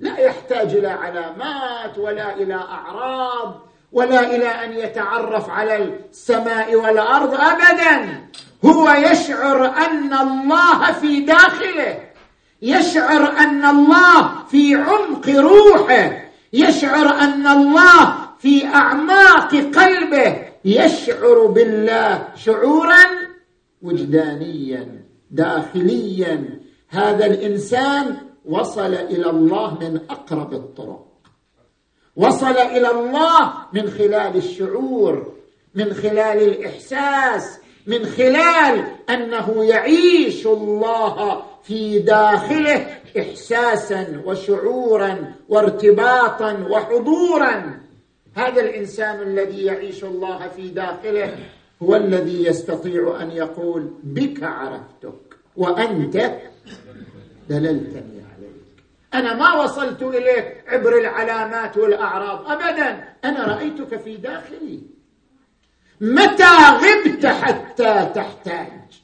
لا 0.00 0.18
يحتاج 0.18 0.74
إلى 0.74 0.88
علامات 0.88 1.98
ولا 1.98 2.36
إلى 2.36 2.54
أعراض 2.54 3.60
ولا 3.92 4.36
إلى 4.36 4.46
أن 4.46 4.72
يتعرف 4.72 5.50
على 5.50 5.96
السماء 6.10 6.74
والأرض 6.74 7.34
ابدا. 7.34 8.20
هو 8.64 8.90
يشعر 8.90 9.66
أن 9.66 10.12
الله 10.12 10.92
في 10.92 11.20
داخله. 11.20 11.98
يشعر 12.62 13.38
أن 13.38 13.64
الله 13.64 14.44
في 14.50 14.74
عمق 14.74 15.28
روحه. 15.28 16.22
يشعر 16.52 17.14
أن 17.14 17.46
الله 17.46 18.14
في 18.38 18.66
أعماق 18.66 19.54
قلبه. 19.54 20.51
يشعر 20.64 21.46
بالله 21.46 22.28
شعورا 22.36 23.04
وجدانيا 23.82 25.04
داخليا. 25.30 26.60
هذا 26.88 27.26
الإنسان 27.26 28.16
وصل 28.44 28.94
إلى 28.94 29.30
الله 29.30 29.78
من 29.80 30.00
أقرب 30.10 30.52
الطرق. 30.52 31.06
وصل 32.16 32.56
إلى 32.56 32.90
الله 32.90 33.52
من 33.72 33.90
خلال 33.90 34.36
الشعور 34.36 35.32
من 35.74 35.94
خلال 35.94 36.42
الإحساس 36.42 37.58
من 37.86 38.06
خلال 38.06 38.84
أنه 39.10 39.64
يعيش 39.64 40.46
الله 40.46 41.42
في 41.62 41.98
داخله 41.98 42.86
احساسا 43.18 44.22
وشعورا 44.26 45.34
وارتباطا 45.48 46.66
وحضورا. 46.70 47.80
هذا 48.34 48.60
الإنسان 48.60 49.22
الذي 49.22 49.64
يعيش 49.64 50.04
الله 50.04 50.48
في 50.48 50.68
داخله 50.68 51.38
هو 51.82 51.96
الذي 51.96 52.44
يستطيع 52.44 53.18
أن 53.22 53.30
يقول 53.30 53.90
بك 54.02 54.42
عرفتك 54.42 55.36
وأنت 55.56 56.16
دللتني 57.48 58.22
عليك. 58.32 58.62
أنا 59.14 59.34
ما 59.34 59.62
وصلت 59.62 60.02
إليك 60.02 60.64
عبر 60.66 60.98
العلامات 60.98 61.76
والأعراض 61.76 62.50
ابدا. 62.50 63.04
أنا 63.24 63.46
رأيتك 63.46 64.00
في 64.00 64.16
داخلي. 64.16 64.80
متى 66.00 66.44
غبت 66.82 67.26
حتى 67.26 68.10
تحتاج؟ 68.14 69.02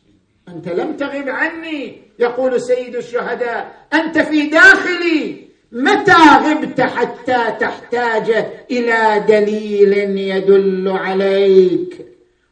أنت 0.49 0.68
لم 0.68 0.97
تغب 0.97 1.29
عني 1.29 2.03
يقول 2.18 2.61
سيد 2.61 2.97
الشهداء. 2.97 3.87
أنت 3.93 4.18
في 4.18 4.47
داخلي. 4.47 5.47
متى 5.73 6.12
غبت 6.45 6.81
حتى 6.81 7.57
تحتاج 7.61 8.31
إلى 8.71 9.25
دليل 9.29 10.19
يدل 10.19 10.89
عليك؟ 10.89 12.07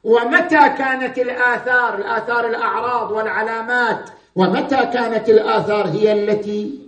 ومتى 0.04 0.68
كانت 0.78 1.18
الآثار 1.18 1.98
الآثار 1.98 2.48
الأعراض 2.48 3.10
والعلامات 3.10 4.10
ومتى 4.36 4.76
كانت 4.76 5.28
الآثار 5.28 5.86
هي 5.86 6.12
التي 6.12 6.78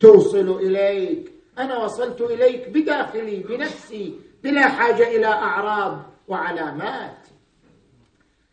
توصل 0.00 0.60
إليك؟ 0.60 1.32
أنا 1.58 1.84
وصلت 1.84 2.20
إليك 2.20 2.68
بداخلي 2.68 3.36
بنفسي 3.36 4.14
بلا 4.44 4.68
حاجة 4.68 5.16
إلى 5.16 5.26
أعراض 5.26 6.02
وعلامات. 6.28 7.16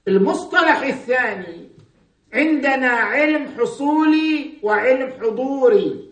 المصطلح 0.07 0.81
الثاني 0.81 1.69
عندنا 2.33 2.89
علم 2.89 3.47
حصولي 3.57 4.49
وعلم 4.63 5.13
حضوري. 5.21 6.08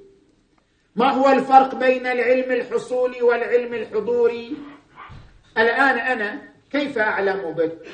ما 0.98 1.12
هو 1.12 1.30
الفرق 1.30 1.76
بين 1.76 2.08
العلم 2.08 2.52
الحصولي 2.52 3.22
والعلم 3.22 3.74
الحضوري 3.74 4.58
الآن 5.58 5.98
أنا 6.00 6.42
كيف 6.72 6.98
أعلم 6.98 7.52
بك؟ 7.52 7.88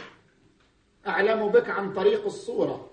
أعلم 1.07 1.47
بك 1.47 1.69
عن 1.69 1.93
طريق 1.93 2.25
الصورة. 2.25 2.89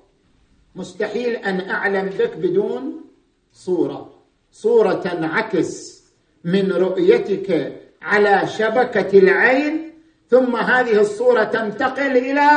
مستحيل 0.74 1.36
أن 1.36 1.70
أعلم 1.70 2.06
بك 2.18 2.36
بدون 2.36 3.04
صورة. 3.52 4.22
صورة 4.52 4.92
تنعكس 4.94 6.02
من 6.44 6.72
رؤيتك 6.72 7.80
على 8.02 8.48
شبكة 8.48 9.18
العين 9.18 9.94
ثم 10.30 10.56
هذه 10.56 11.00
الصورة 11.00 11.44
تنتقل 11.44 12.16
إلى 12.16 12.50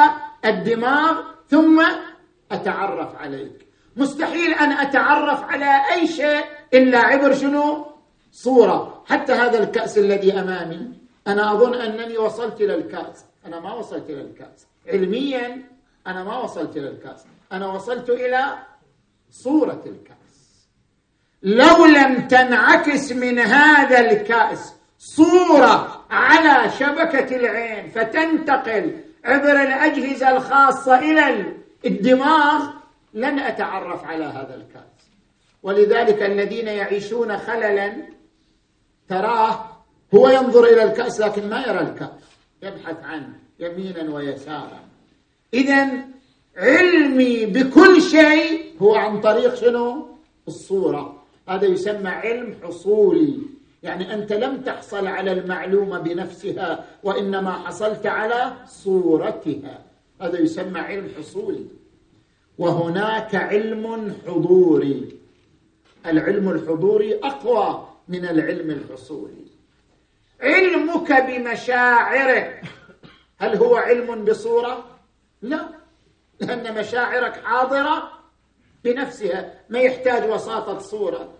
الدماغ 0.45 1.21
ثم 1.49 1.85
أتعرف 2.51 3.15
عليك. 3.15 3.67
مستحيل 3.95 4.53
أن 4.53 4.71
أتعرف 4.71 5.43
على 5.43 5.81
أي 5.95 6.07
شيء 6.07 6.43
إلا 6.73 6.99
عبر 6.99 7.33
شنو؟ 7.33 7.85
صورة. 8.31 9.03
حتى 9.05 9.33
هذا 9.33 9.63
الكأس 9.63 9.97
الذي 9.97 10.39
أمامي 10.39 10.93
أنا 11.27 11.51
أظن 11.53 11.73
أنني 11.75 12.17
وصلت 12.17 12.61
إلى 12.61 12.75
الكأس. 12.75 13.25
أنا 13.45 13.59
ما 13.59 13.73
وصلت 13.73 14.09
إلى 14.09 14.21
الكأس. 14.21 14.67
علميا 14.87 15.63
أنا 16.07 16.23
ما 16.23 16.37
وصلت 16.37 16.77
إلى 16.77 16.89
الكأس. 16.89 17.25
أنا 17.51 17.67
وصلت 17.67 18.09
إلى 18.09 18.43
صورة 19.31 19.83
الكأس. 19.85 20.23
لو 21.43 21.85
لم 21.85 22.27
تنعكس 22.27 23.11
من 23.11 23.39
هذا 23.39 23.99
الكأس 23.99 24.73
صورة 24.97 26.05
على 26.09 26.71
شبكة 26.71 27.35
العين 27.35 27.89
فتنتقل 27.89 28.85
عبر 29.25 29.61
الأجهزة 29.61 30.37
الخاصة 30.37 30.99
إلى 30.99 31.53
الدماغ 31.85 32.69
لن 33.13 33.39
أتعرف 33.39 34.05
على 34.05 34.25
هذا 34.25 34.55
الكأس. 34.55 34.92
ولذلك 35.63 36.23
الذين 36.23 36.67
يعيشون 36.67 37.37
خللا 37.37 37.93
تراه 39.09 39.65
هو 40.15 40.29
ينظر 40.29 40.63
إلى 40.63 40.83
الكأس 40.83 41.19
لكن 41.19 41.49
ما 41.49 41.61
يرى 41.67 41.79
الكأس. 41.79 42.23
يبحث 42.63 43.03
عنه 43.03 43.33
يمينا 43.59 44.15
ويسارا. 44.15 44.79
اذا 45.53 45.89
علمي 46.57 47.45
بكل 47.45 48.01
شيء 48.01 48.73
هو 48.81 48.95
عن 48.95 49.21
طريق 49.21 49.55
شنو؟ 49.55 50.07
الصورة. 50.47 51.23
هذا 51.49 51.65
يسمى 51.65 52.09
علم 52.09 52.55
حصولي 52.63 53.39
يعني 53.83 54.13
أنت 54.13 54.33
لم 54.33 54.61
تحصل 54.61 55.07
على 55.07 55.31
المعلومة 55.31 55.99
بنفسها 55.99 56.85
وإنما 57.03 57.51
حصلت 57.51 58.05
على 58.05 58.53
صورتها. 58.65 59.79
هذا 60.21 60.39
يسمى 60.39 60.79
علم 60.79 61.09
حصولي 61.17 61.65
وهناك 62.57 63.35
علم 63.35 64.15
حضوري. 64.27 65.22
العلم 66.05 66.49
الحضوري 66.49 67.19
أقوى 67.23 67.87
من 68.07 68.25
العلم 68.25 68.69
الحصولي. 68.69 69.45
علمك 70.41 71.11
بمشاعرك. 71.11 72.61
هل 73.39 73.55
هو 73.55 73.75
علم 73.75 74.25
بصورة؟ 74.25 74.85
لا. 75.41 75.69
لأن 76.39 76.79
مشاعرك 76.79 77.43
حاضرة 77.43 78.11
بنفسها 78.83 79.53
ما 79.69 79.79
يحتاج 79.79 80.29
وساطة 80.29 80.79
صورة. 80.79 81.33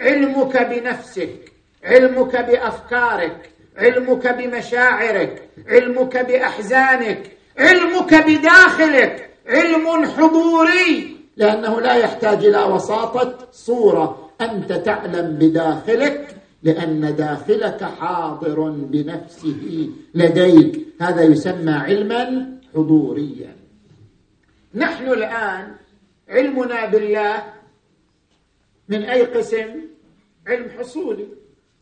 علمك 0.00 0.56
بنفسك 0.62 1.52
علمك 1.84 2.36
بأفكارك 2.36 3.50
علمك 3.76 4.26
بمشاعرك 4.26 5.48
علمك 5.68 6.16
بأحزانك 6.16 7.36
علمك 7.58 8.14
بداخلك. 8.14 9.30
علم 9.46 10.06
حضوري. 10.06 11.17
لأنه 11.38 11.80
لا 11.80 11.94
يحتاج 11.94 12.44
إلى 12.44 12.64
وساطة 12.64 13.48
صورة. 13.52 14.30
أنت 14.40 14.72
تعلم 14.72 15.36
بداخلك 15.38 16.36
لأن 16.62 17.16
داخلك 17.16 17.84
حاضر 17.84 18.70
بنفسه 18.70 19.90
لديك. 20.14 20.86
هذا 21.00 21.22
يسمى 21.22 21.72
علما 21.72 22.58
حضوريا. 22.74 23.56
نحن 24.74 25.06
الآن 25.08 25.74
علمنا 26.28 26.86
بالله 26.86 27.42
من 28.88 29.02
أي 29.02 29.22
قسم؟ 29.22 29.70
علم 30.46 30.70
حصولي. 30.78 31.26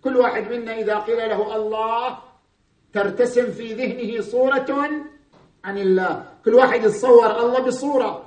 كل 0.05 0.17
واحد 0.17 0.53
منا 0.53 0.79
إذا 0.79 0.97
قيل 0.99 1.17
له 1.17 1.57
الله 1.57 2.19
ترتسم 2.93 3.47
في 3.47 3.75
ذهنه 3.75 4.21
صورة 4.21 4.91
عن 5.65 5.79
الله. 5.79 6.25
كل 6.45 6.55
واحد 6.55 6.85
يتصور 6.85 7.41
الله 7.41 7.61
بصورة. 7.61 8.26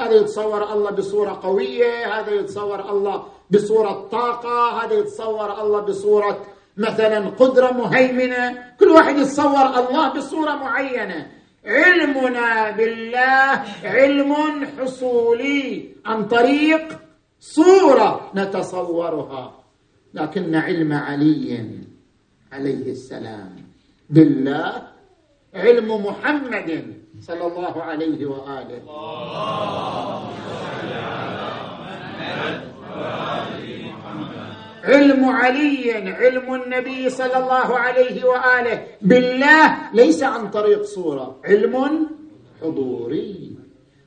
هذا 0.00 0.14
يتصور 0.14 0.72
الله 0.72 0.90
بصورة 0.90 1.40
قوية 1.42 2.20
هذا 2.20 2.30
يتصور 2.30 2.90
الله 2.90 3.24
بصورة 3.50 4.08
طاقة 4.12 4.84
هذا 4.84 4.94
يتصور 4.94 5.62
الله 5.62 5.80
بصورة 5.80 6.46
مثلا 6.76 7.28
قدرة 7.28 7.70
مهيمنة. 7.70 8.74
كل 8.80 8.88
واحد 8.88 9.18
يتصور 9.18 9.66
الله 9.78 10.08
بصورة 10.08 10.54
معينة. 10.54 11.26
علمنا 11.64 12.70
بالله 12.70 13.64
علم 13.84 14.32
حصولي 14.78 15.88
عن 16.06 16.28
طريق 16.28 16.98
صورة 17.40 18.30
نتصورها. 18.34 19.54
لكن 20.14 20.54
علم 20.54 20.92
علي 20.92 21.68
عليه 22.52 22.92
السلام. 22.92 23.56
بالله 24.10 24.82
علم 25.54 26.06
محمد. 26.06 26.99
صلى 27.20 27.46
الله 27.46 27.82
عليه 27.82 28.26
وآله. 28.26 28.80
علم 34.84 35.24
علي 35.24 35.92
علم 35.92 36.54
النبي 36.54 37.10
صلى 37.10 37.36
الله 37.36 37.78
عليه 37.78 38.24
وآله. 38.24 38.82
بالله 39.02 39.78
ليس 39.94 40.22
عن 40.22 40.50
طريق 40.50 40.82
صورة. 40.82 41.36
علم 41.44 42.06
حضوري. 42.62 43.56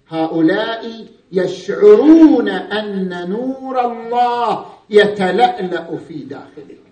هؤلاء 0.09 1.05
يشعرون 1.32 2.49
أن 2.49 3.30
نور 3.30 3.76
الله 3.91 4.66
يتلألأ 4.89 5.97
في 6.07 6.14
داخلهم. 6.14 6.82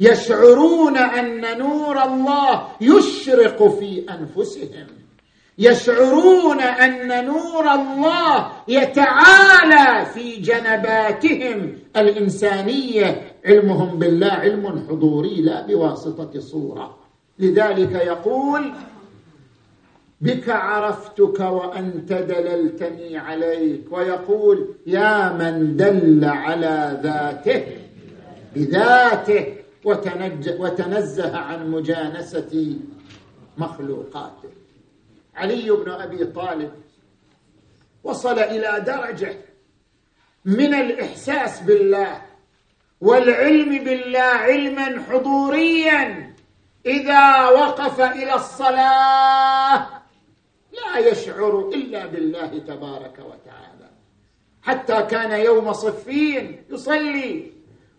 يشعرون 0.00 0.96
أن 0.96 1.58
نور 1.58 2.02
الله 2.02 2.68
يشرق 2.80 3.78
في 3.78 4.04
أنفسهم. 4.10 4.86
يشعرون 5.58 6.60
أن 6.60 7.24
نور 7.24 7.72
الله 7.74 8.52
يتعالى 8.68 10.06
في 10.06 10.36
جنباتهم 10.36 11.78
الإنسانية. 11.96 13.32
علمهم 13.46 13.98
بالله 13.98 14.32
علم 14.32 14.86
حضوري 14.88 15.42
لا 15.42 15.66
بواسطة 15.66 16.40
صورة. 16.40 16.96
لذلك 17.38 17.92
يقول 17.92 18.72
بك 20.20 20.48
عرفتك 20.48 21.40
وأنت 21.40 22.12
دللتني 22.12 23.18
عليك. 23.18 23.80
ويقول 23.90 24.68
يا 24.86 25.32
من 25.32 25.76
دل 25.76 26.24
على 26.24 27.00
ذاته 27.02 27.64
بذاته 28.56 29.63
وتنزه 29.84 31.36
عن 31.36 31.70
مجانسة 31.70 32.78
مخلوقاته. 33.58 34.50
علي 35.34 35.70
بن 35.70 35.90
أبي 35.90 36.24
طالب 36.24 36.72
وصل 38.04 38.38
إلى 38.38 38.84
درجة 38.86 39.36
من 40.44 40.74
الإحساس 40.74 41.60
بالله 41.60 42.22
والعلم 43.00 43.84
بالله 43.84 44.20
علما 44.20 45.02
حضوريا 45.02 46.34
إذا 46.86 47.48
وقف 47.48 48.00
إلى 48.00 48.34
الصلاة 48.34 49.88
لا 50.72 50.98
يشعر 50.98 51.70
إلا 51.74 52.06
بالله 52.06 52.58
تبارك 52.58 53.18
وتعالى. 53.18 53.90
حتى 54.62 55.02
كان 55.02 55.40
يوم 55.40 55.72
صفين 55.72 56.64
يصلي 56.70 57.52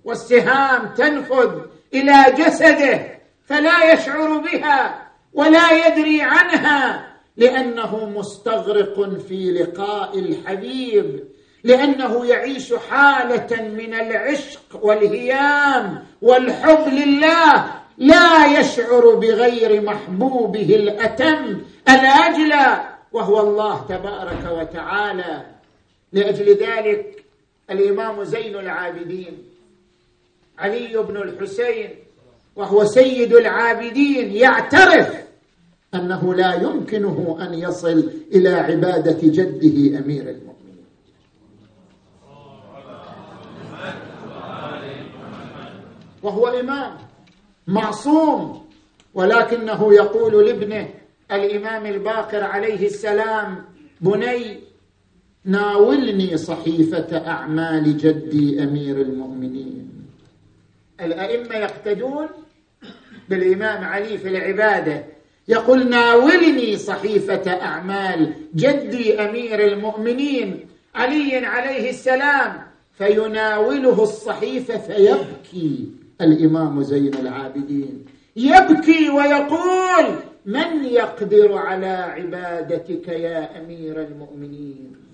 والسهام 0.04 0.94
تنفذ 0.94 1.62
إلى 1.94 2.26
جسده 2.38 3.20
فلا 3.46 3.94
يشعر 3.94 4.38
بها 4.38 5.02
ولا 5.34 5.88
يدري 5.88 6.22
عنها 6.22 7.08
لأنه 7.38 8.06
مستغرق 8.06 9.18
في 9.28 9.52
لقاء 9.52 10.20
الحبيب 10.20 11.24
لأنه 11.64 12.26
يعيش 12.26 12.74
حالة 12.74 13.62
من 13.62 13.94
العشق 13.94 14.80
والهيام 14.82 16.04
والحب 16.22 16.88
لله 16.88 17.66
لا 17.98 18.60
يشعر 18.60 19.16
بغير 19.16 19.82
محبوبه 19.82 20.76
الأتم 20.76 21.62
الاجلى 21.90 22.84
وهو 23.12 23.40
الله 23.40 23.86
تبارك 23.90 24.52
وتعالى. 24.52 25.46
لأجل 26.14 26.58
ذلك 26.58 27.26
الإمام 27.72 28.24
زين 28.24 28.56
العابدين 28.56 29.44
علي 30.60 30.97
بن 30.97 31.18
الحسين 31.18 31.89
وهو 32.56 32.86
سيد 32.86 33.34
العابدين 33.34 34.32
يعترف 34.32 35.26
أنه 35.95 36.34
لا 36.34 36.53
يمكنه 36.53 37.38
أن 37.41 37.53
يصل 37.53 38.12
إلى 38.36 38.49
عبادة 38.49 39.18
جده 39.22 39.99
أمير 39.99 40.30
المؤمنين. 40.30 40.86
وهو 46.24 46.47
إمام 46.47 46.91
معصوم 47.68 48.66
ولكنه 49.14 49.93
يقول 49.93 50.45
لابنه 50.45 50.89
الإمام 51.32 51.86
الباقر 51.86 52.43
عليه 52.43 52.86
السلام 52.88 53.66
بني 54.01 54.60
ناولني 55.45 56.38
صحيفة 56.38 57.28
أعمال 57.28 57.97
جدي 57.97 58.64
أمير 58.64 59.01
المؤمنين. 59.01 59.75
الأئمة 61.02 61.56
يقتدون 61.56 62.28
بالإمام 63.30 63.84
علي 63.84 64.18
في 64.18 64.28
العبادة. 64.28 65.04
يقول 65.48 65.89
ناولني 65.89 66.78
صحيفة 66.78 67.52
أعمال 67.52 68.34
جدي 68.56 69.22
أمير 69.22 69.74
المؤمنين 69.74 70.68
علي 70.96 71.46
عليه 71.46 71.89
السلام 71.89 72.62
فيناوله 72.98 74.04
الصحيفة 74.04 74.78
فيبكي 74.78 75.89
الإمام 76.22 76.84
زين 76.84 77.14
العابدين. 77.14 78.06
يبكي 78.36 79.10
ويقول 79.10 80.20
من 80.46 80.86
يقدر 80.86 81.58
على 81.58 81.88
عبادتك 81.88 83.08
يا 83.08 83.62
أمير 83.62 84.02
المؤمنين؟ 84.02 85.05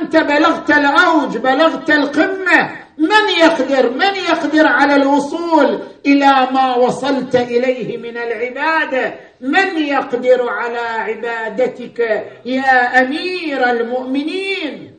أنت 0.00 0.16
بلغت 0.16 0.70
الأوج 0.70 1.36
بلغت 1.36 1.90
القمة. 1.90 2.82
من 2.98 3.28
يقدر؟ 3.40 3.90
من 3.90 4.14
يقدر 4.14 4.66
على 4.66 4.96
الوصول 4.96 5.80
إلى 6.06 6.48
ما 6.52 6.76
وصلت 6.76 7.36
إليه 7.36 7.96
من 7.96 8.16
العبادة؟ 8.16 9.14
من 9.40 9.78
يقدر 9.78 10.48
على 10.48 10.78
عبادتك 10.78 12.00
يا 12.44 13.00
أمير 13.00 13.70
المؤمنين؟ 13.70 14.94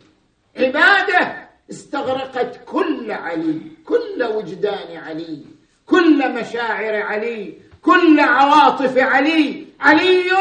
عبادة 0.57 1.43
استغرقت 1.69 2.59
كل 2.65 3.11
علي 3.11 3.61
كل 3.85 4.23
وجدان 4.35 4.97
علي 5.07 5.37
كل 5.85 6.33
مشاعر 6.33 6.95
علي 7.03 7.53
كل 7.81 8.19
عواطف 8.19 8.97
علي. 8.97 9.65
علي 9.79 10.31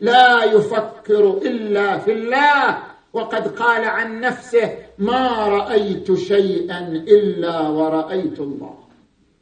لا 0.00 0.44
يفكر 0.44 1.40
إلا 1.42 1.98
في 1.98 2.12
الله. 2.12 2.91
وقد 3.12 3.48
قال 3.48 3.84
عن 3.84 4.20
نفسه 4.20 4.78
ما 4.98 5.48
رأيت 5.48 6.14
شيئا 6.14 6.88
إلا 6.88 7.68
ورأيت 7.68 8.40
الله. 8.40 8.78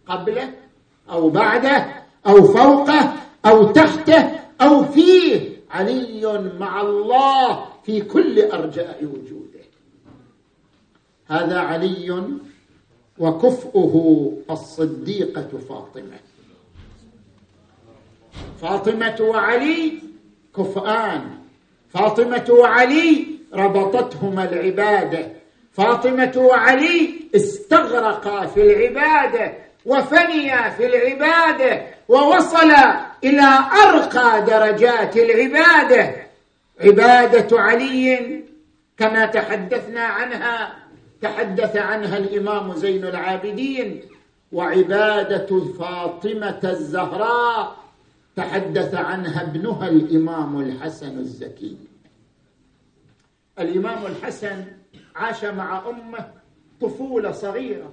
قبله 0.07 0.55
أو 1.11 1.31
بعده 1.31 2.03
أو 2.27 2.43
فوقه 2.45 3.13
أو 3.47 3.73
تحته 3.73 4.31
أو 4.61 4.85
فيه 4.85 5.51
علي 5.71 6.53
مع 6.59 6.81
الله 6.81 7.65
في 7.83 8.01
كل 8.01 8.41
أرجاء 8.41 9.05
وجوده. 9.05 9.61
هذا 11.27 11.59
علي 11.59 12.39
وكفؤه 13.19 14.33
الصديقة 14.51 15.49
فاطمة. 15.69 16.19
فاطمة 18.61 19.17
وعلي 19.21 19.93
كفآن 20.57 21.39
فاطمة 21.89 22.47
وعلي 22.51 23.27
ربطتهما 23.55 24.45
العبادة. 24.45 25.29
فاطمة 25.73 26.33
وعلي 26.37 27.11
استغرقا 27.37 28.47
في 28.47 28.63
العبادة 28.63 29.53
وفنيا 29.87 30.71
في 30.71 30.87
العبادة 30.87 31.87
ووصلا 32.09 33.07
إلى 33.25 33.59
أرقى 33.87 34.45
درجات 34.45 35.17
العبادة. 35.17 36.17
عبادة 36.81 37.61
علي 37.61 38.41
كما 38.99 39.27
تحدثنا 39.27 40.01
عنها 40.01 40.77
تحدث 41.23 41.77
عنها 41.77 42.17
الإمام 42.17 42.75
زين 42.75 43.05
العابدين. 43.05 44.03
وعبادة 44.53 45.65
فاطمة 45.79 46.61
الزهراء 46.65 47.77
تحدث 48.37 48.95
عنها 48.95 49.43
ابنها 49.43 49.89
الإمام 49.89 50.61
الحسن 50.61 51.19
الزكي. 51.19 51.77
الإمام 53.59 54.07
الحسن 54.07 54.65
عاش 55.17 55.45
مع 55.45 55.89
أمه 55.89 56.33
طفولة 56.81 57.33
صغيرة. 57.33 57.93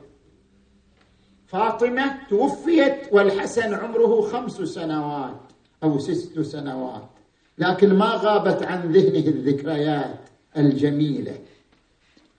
فاطمة 1.47 2.27
توفيت 2.29 2.97
والحسن 3.11 3.73
عمره 3.73 4.21
خمس 4.21 4.51
سنوات 4.51 5.39
أو 5.83 5.99
ست 5.99 6.39
سنوات. 6.39 7.09
لكن 7.57 7.93
ما 7.93 8.05
غابت 8.05 8.63
عن 8.63 8.91
ذهنه 8.91 9.27
الذكريات 9.27 10.19
الجميلة. 10.57 11.39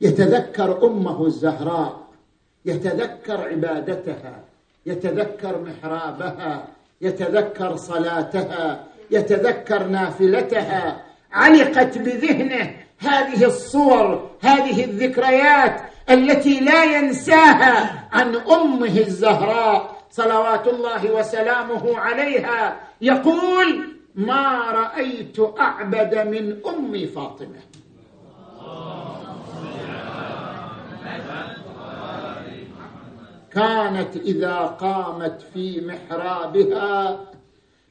يتذكر 0.00 0.86
أمه 0.86 1.26
الزهراء 1.26 2.08
يتذكر 2.64 3.40
عبادتها 3.48 4.44
يتذكر 4.86 5.62
محرابها 5.62 6.68
يتذكر 7.00 7.76
صلاتها 7.76 8.86
يتذكر 9.10 9.86
نافلتها 9.86 11.04
علقت 11.32 11.98
بذهنه 11.98 12.74
هذه 12.98 13.44
الصور 13.44 14.30
هذه 14.40 14.84
الذكريات 14.84 15.80
التي 16.10 16.60
لا 16.60 16.84
ينساها 16.84 18.08
عن 18.12 18.36
أمه 18.36 18.98
الزهراء 18.98 19.98
صلوات 20.10 20.66
الله 20.66 21.10
وسلامه 21.10 21.98
عليها. 21.98 22.76
يقول 23.00 23.96
ما 24.14 24.70
رأيت 24.70 25.36
أعبد 25.60 26.18
من 26.18 26.56
امي 26.66 27.06
فاطمة. 27.06 27.60
كانت 33.52 34.16
إذا 34.16 34.56
قامت 34.56 35.42
في 35.54 35.80
محرابها 35.80 37.20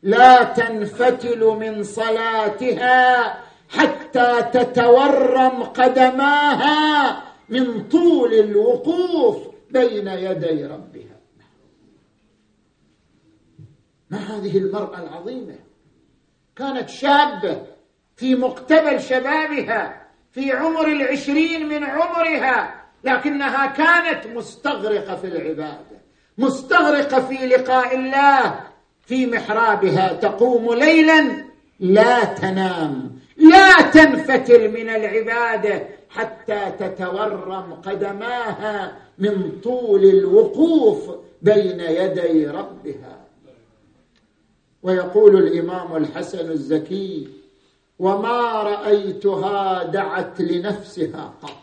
لا 0.03 0.43
تنفتل 0.43 1.45
من 1.59 1.83
صلاتها 1.83 3.37
حتى 3.69 4.43
تتورم 4.53 5.63
قدماها 5.63 7.23
من 7.49 7.87
طول 7.87 8.33
الوقوف 8.33 9.37
بين 9.71 10.07
يدي 10.07 10.65
ربها. 10.65 11.17
ما 14.09 14.17
هذه 14.17 14.57
المرأة 14.57 14.99
العظيمة؟ 15.03 15.55
كانت 16.55 16.89
شابة 16.89 17.61
في 18.15 18.35
مقتبل 18.35 19.01
شبابها 19.01 20.07
في 20.31 20.51
عمر 20.51 20.87
العشرين 20.87 21.69
من 21.69 21.83
عمرها 21.83 22.85
لكنها 23.03 23.65
كانت 23.65 24.27
مستغرقة 24.27 25.15
في 25.15 25.27
العبادة 25.27 25.97
مستغرقة 26.37 27.27
في 27.27 27.47
لقاء 27.47 27.95
الله 27.95 28.59
في 29.05 29.25
محرابها. 29.25 30.13
تقوم 30.13 30.73
ليلا 30.73 31.45
لا 31.79 32.23
تنام. 32.23 33.16
لا 33.49 33.81
تنفتل 33.81 34.71
من 34.71 34.89
العبادة 34.89 35.87
حتى 36.09 36.71
تتورم 36.79 37.73
قدماها 37.73 38.97
من 39.17 39.59
طول 39.63 40.05
الوقوف 40.05 41.15
بين 41.41 41.79
يدي 41.79 42.47
ربها. 42.47 43.17
ويقول 44.83 45.37
الإمام 45.37 45.95
الحسن 45.95 46.51
الزكي 46.51 47.27
وما 47.99 48.63
رأيتها 48.63 49.83
دعت 49.83 50.41
لنفسها 50.41 51.33
قط. 51.41 51.57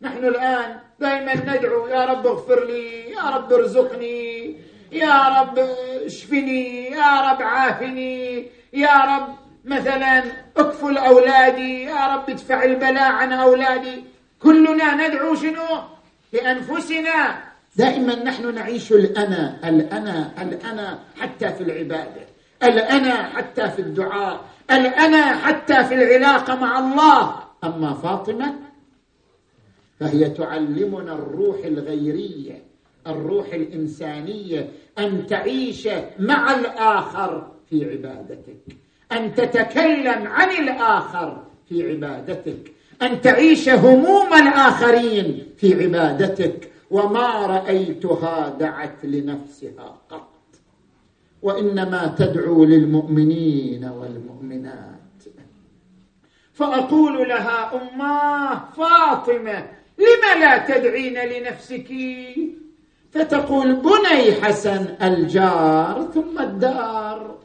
نحن 0.00 0.24
الآن 0.24 0.80
دائما 1.00 1.34
ندعو 1.34 1.86
يا 1.86 2.04
رب 2.04 2.26
اغفر 2.26 2.64
لي 2.64 3.10
يا 3.10 3.22
رب 3.22 3.52
ارزقني. 3.52 4.56
يا 4.92 5.40
رب 5.40 5.58
اشفني 6.04 6.90
يا 6.90 7.32
رب 7.32 7.42
عافني 7.42 8.46
يا 8.72 8.96
رب 8.98 9.34
مثلا 9.64 10.22
اكفل 10.56 10.96
اولادي 10.98 11.82
يا 11.82 12.06
رب 12.06 12.30
ادفع 12.30 12.64
البلاء 12.64 13.12
عن 13.12 13.32
أولادي. 13.32 14.04
كلنا 14.42 15.08
ندعو 15.08 15.34
شنو؟ 15.34 15.82
لأنفسنا. 16.32 17.42
دائما 17.76 18.14
نحن 18.14 18.54
نعيش 18.54 18.92
الأنا 18.92 19.68
الأنا 19.68 20.42
الأنا 20.42 20.98
حتى 21.20 21.52
في 21.52 21.62
العبادة 21.62 22.26
الأنا 22.62 23.14
حتى 23.14 23.70
في 23.70 23.78
الدعاء 23.78 24.40
الأنا 24.70 25.36
حتى 25.36 25.84
في 25.84 25.94
العلاقة 25.94 26.54
مع 26.54 26.78
الله. 26.78 27.42
أما 27.64 27.94
فاطمة 27.94 28.54
فهي 30.00 30.30
تعلمنا 30.30 31.12
الروح 31.12 31.56
الغيرية. 31.64 32.71
الروح 33.06 33.52
الإنسانية 33.52 34.68
أن 34.98 35.26
تعيش 35.26 35.88
مع 36.18 36.54
الآخر 36.54 37.52
في 37.70 37.90
عبادتك. 37.90 38.76
أن 39.12 39.34
تتكلم 39.34 40.26
عن 40.26 40.50
الآخر 40.50 41.42
في 41.68 41.90
عبادتك. 41.90 42.72
أن 43.02 43.20
تعيش 43.20 43.68
هموم 43.68 44.34
الآخرين 44.34 45.46
في 45.56 45.82
عبادتك. 45.82 46.72
وما 46.90 47.46
رأيتها 47.46 48.48
دعت 48.48 49.04
لنفسها 49.04 49.98
قط. 50.10 50.28
وإنما 51.42 52.14
تدعو 52.18 52.64
للمؤمنين 52.64 53.84
والمؤمنات. 53.84 55.02
فأقول 56.52 57.28
لها 57.28 57.82
أماه 57.82 58.64
فاطمة 58.76 59.66
لم 59.98 60.40
لا 60.40 60.58
تدعين 60.58 61.18
لنفسك؟ 61.18 61.92
فتقول 63.14 63.74
بني 63.74 64.32
حسن 64.42 64.86
الجار 65.02 66.08
ثم 66.14 66.38
الدار. 66.38 67.38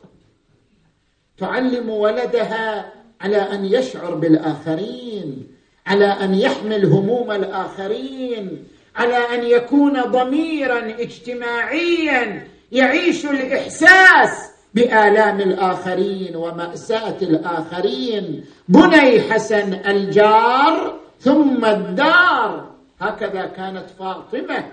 تعلم 1.37 1.89
ولدها 1.89 2.93
على 3.21 3.37
أن 3.37 3.65
يشعر 3.65 4.15
بالآخرين 4.15 5.47
على 5.87 6.05
أن 6.05 6.33
يحمل 6.33 6.85
هموم 6.85 7.31
الآخرين 7.31 8.63
على 8.95 9.17
أن 9.17 9.43
يكون 9.43 10.01
ضميرا 10.01 10.79
اجتماعيا 10.79 12.47
يعيش 12.71 13.25
الإحساس 13.25 14.51
بآلام 14.73 15.39
الآخرين 15.41 16.35
ومأساة 16.35 17.17
الآخرين. 17.21 18.45
بني 18.67 19.21
حسن 19.21 19.73
الجار 19.73 20.99
ثم 21.19 21.65
الدار. 21.65 22.71
هكذا 22.99 23.45
كانت 23.45 23.89
فاطمة 23.99 24.65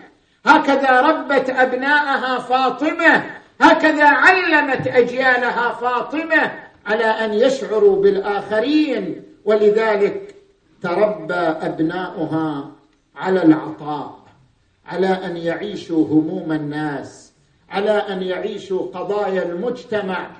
هكذا 0.46 1.00
ربت 1.00 1.50
أبناءها 1.50 2.38
فاطمة 2.38 3.24
هكذا 3.60 4.04
علمت 4.04 4.86
أجيالها 4.86 5.72
فاطمة 5.72 6.52
على 6.86 7.04
أن 7.04 7.34
يشعروا 7.34 8.02
بالآخرين. 8.02 9.22
ولذلك 9.44 10.34
تربى 10.82 11.34
أبناؤها 11.34 12.70
على 13.16 13.42
العطاء 13.42 14.18
على 14.86 15.06
أن 15.06 15.36
يعيشوا 15.36 16.06
هموم 16.06 16.52
الناس 16.52 17.32
على 17.70 17.90
أن 17.90 18.22
يعيشوا 18.22 18.86
قضايا 18.86 19.42
المجتمع. 19.42 20.30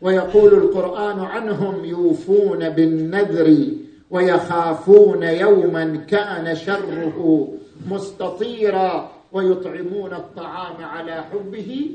ويقول 0.00 0.54
القرآن 0.54 1.20
عنهم 1.20 1.84
يوفون 1.84 2.68
بالنذر 2.68 3.66
ويخافون 4.10 5.22
يوما 5.22 5.96
كان 6.08 6.56
شره 6.56 7.48
مستطيرا. 7.88 9.10
ويطعمون 9.32 10.12
الطعام 10.12 10.84
على 10.84 11.24
حبه 11.32 11.90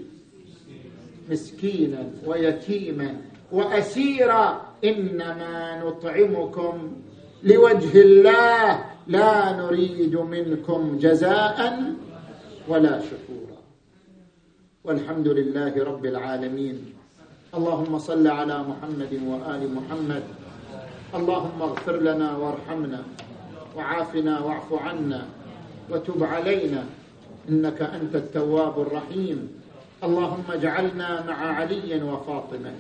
مسكينا 1.30 2.10
ويتيما 2.26 3.16
وأسيرا 3.52 4.62
إنما 4.84 5.84
نطعمكم 5.84 6.92
لوجه 7.44 8.02
الله 8.02 8.86
لا 9.08 9.52
نريد 9.52 10.16
منكم 10.16 10.98
جزاء 11.02 11.58
ولا 12.68 13.00
شكورا. 13.00 13.58
والحمد 14.84 15.28
لله 15.28 15.84
رب 15.84 16.06
العالمين. 16.06 16.94
اللهم 17.54 18.00
صل 18.00 18.28
على 18.28 18.58
محمد 18.64 19.14
وآل 19.26 19.62
محمد. 19.74 20.24
اللهم 21.16 21.62
اغفر 21.62 21.96
لنا 22.00 22.38
وارحمنا 22.38 23.02
وعافنا 23.76 24.40
واعف 24.40 24.74
عنا 24.74 25.26
وتب 25.90 26.24
علينا. 26.24 26.84
إنك 27.50 27.82
أنت 27.82 28.16
التواب 28.16 28.82
الرحيم. 28.82 29.50
اللهم 30.04 30.44
اجعلنا 30.50 31.26
مع 31.28 31.40
علي 31.58 32.04
وفاطمة. 32.04 32.72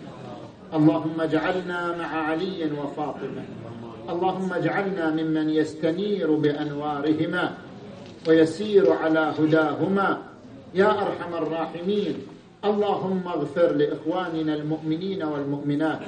اللهم 0.73 1.21
اجعلنا 1.21 1.97
مع 1.97 2.11
علي 2.29 2.71
وفاطمة. 2.71 3.43
اللهم 4.09 4.53
اجعلنا 4.53 5.09
ممن 5.09 5.49
يستنير 5.49 6.35
بأنوارهما 6.35 7.57
ويسير 8.27 8.93
على 8.93 9.33
هداهما. 9.39 10.21
يا 10.73 10.91
أرحم 10.91 11.33
الراحمين. 11.33 12.15
اللهم 12.65 13.27
اغفر 13.27 13.71
لإخواننا 13.71 14.53
المؤمنين 14.55 15.23
والمؤمنات. 15.23 15.99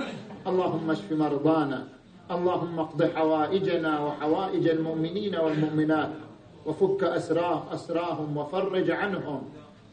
اللهم 0.48 0.92
اشف 0.92 1.12
مرضانا. 1.12 1.88
اللهم 2.32 2.80
اقض 2.80 3.04
حوائجنا 3.16 4.00
وحوائج 4.00 4.68
المؤمنين 4.68 5.36
والمؤمنات. 5.36 6.10
وفك 6.66 7.04
أسرا 7.04 7.64
أسراهم 7.74 8.38
وفرج 8.38 8.92
عنهم. 8.92 9.42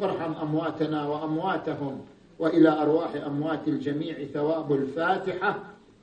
وارحم 0.01 0.33
أمواتنا 0.43 1.09
وأمواتهم. 1.09 2.01
وإلى 2.39 2.83
أرواح 2.83 3.11
أموات 3.27 3.69
الجميع 3.69 4.25
ثواب 4.35 4.73
الفاتحة. 4.73 5.59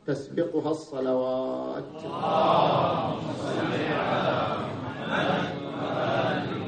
تسبقها 0.07 0.71
الصلوات. 0.71 1.83
اللهم 2.05 3.21
صل 3.39 3.73
على 3.89 4.57
محمد 4.73 5.45
وآل 5.67 6.62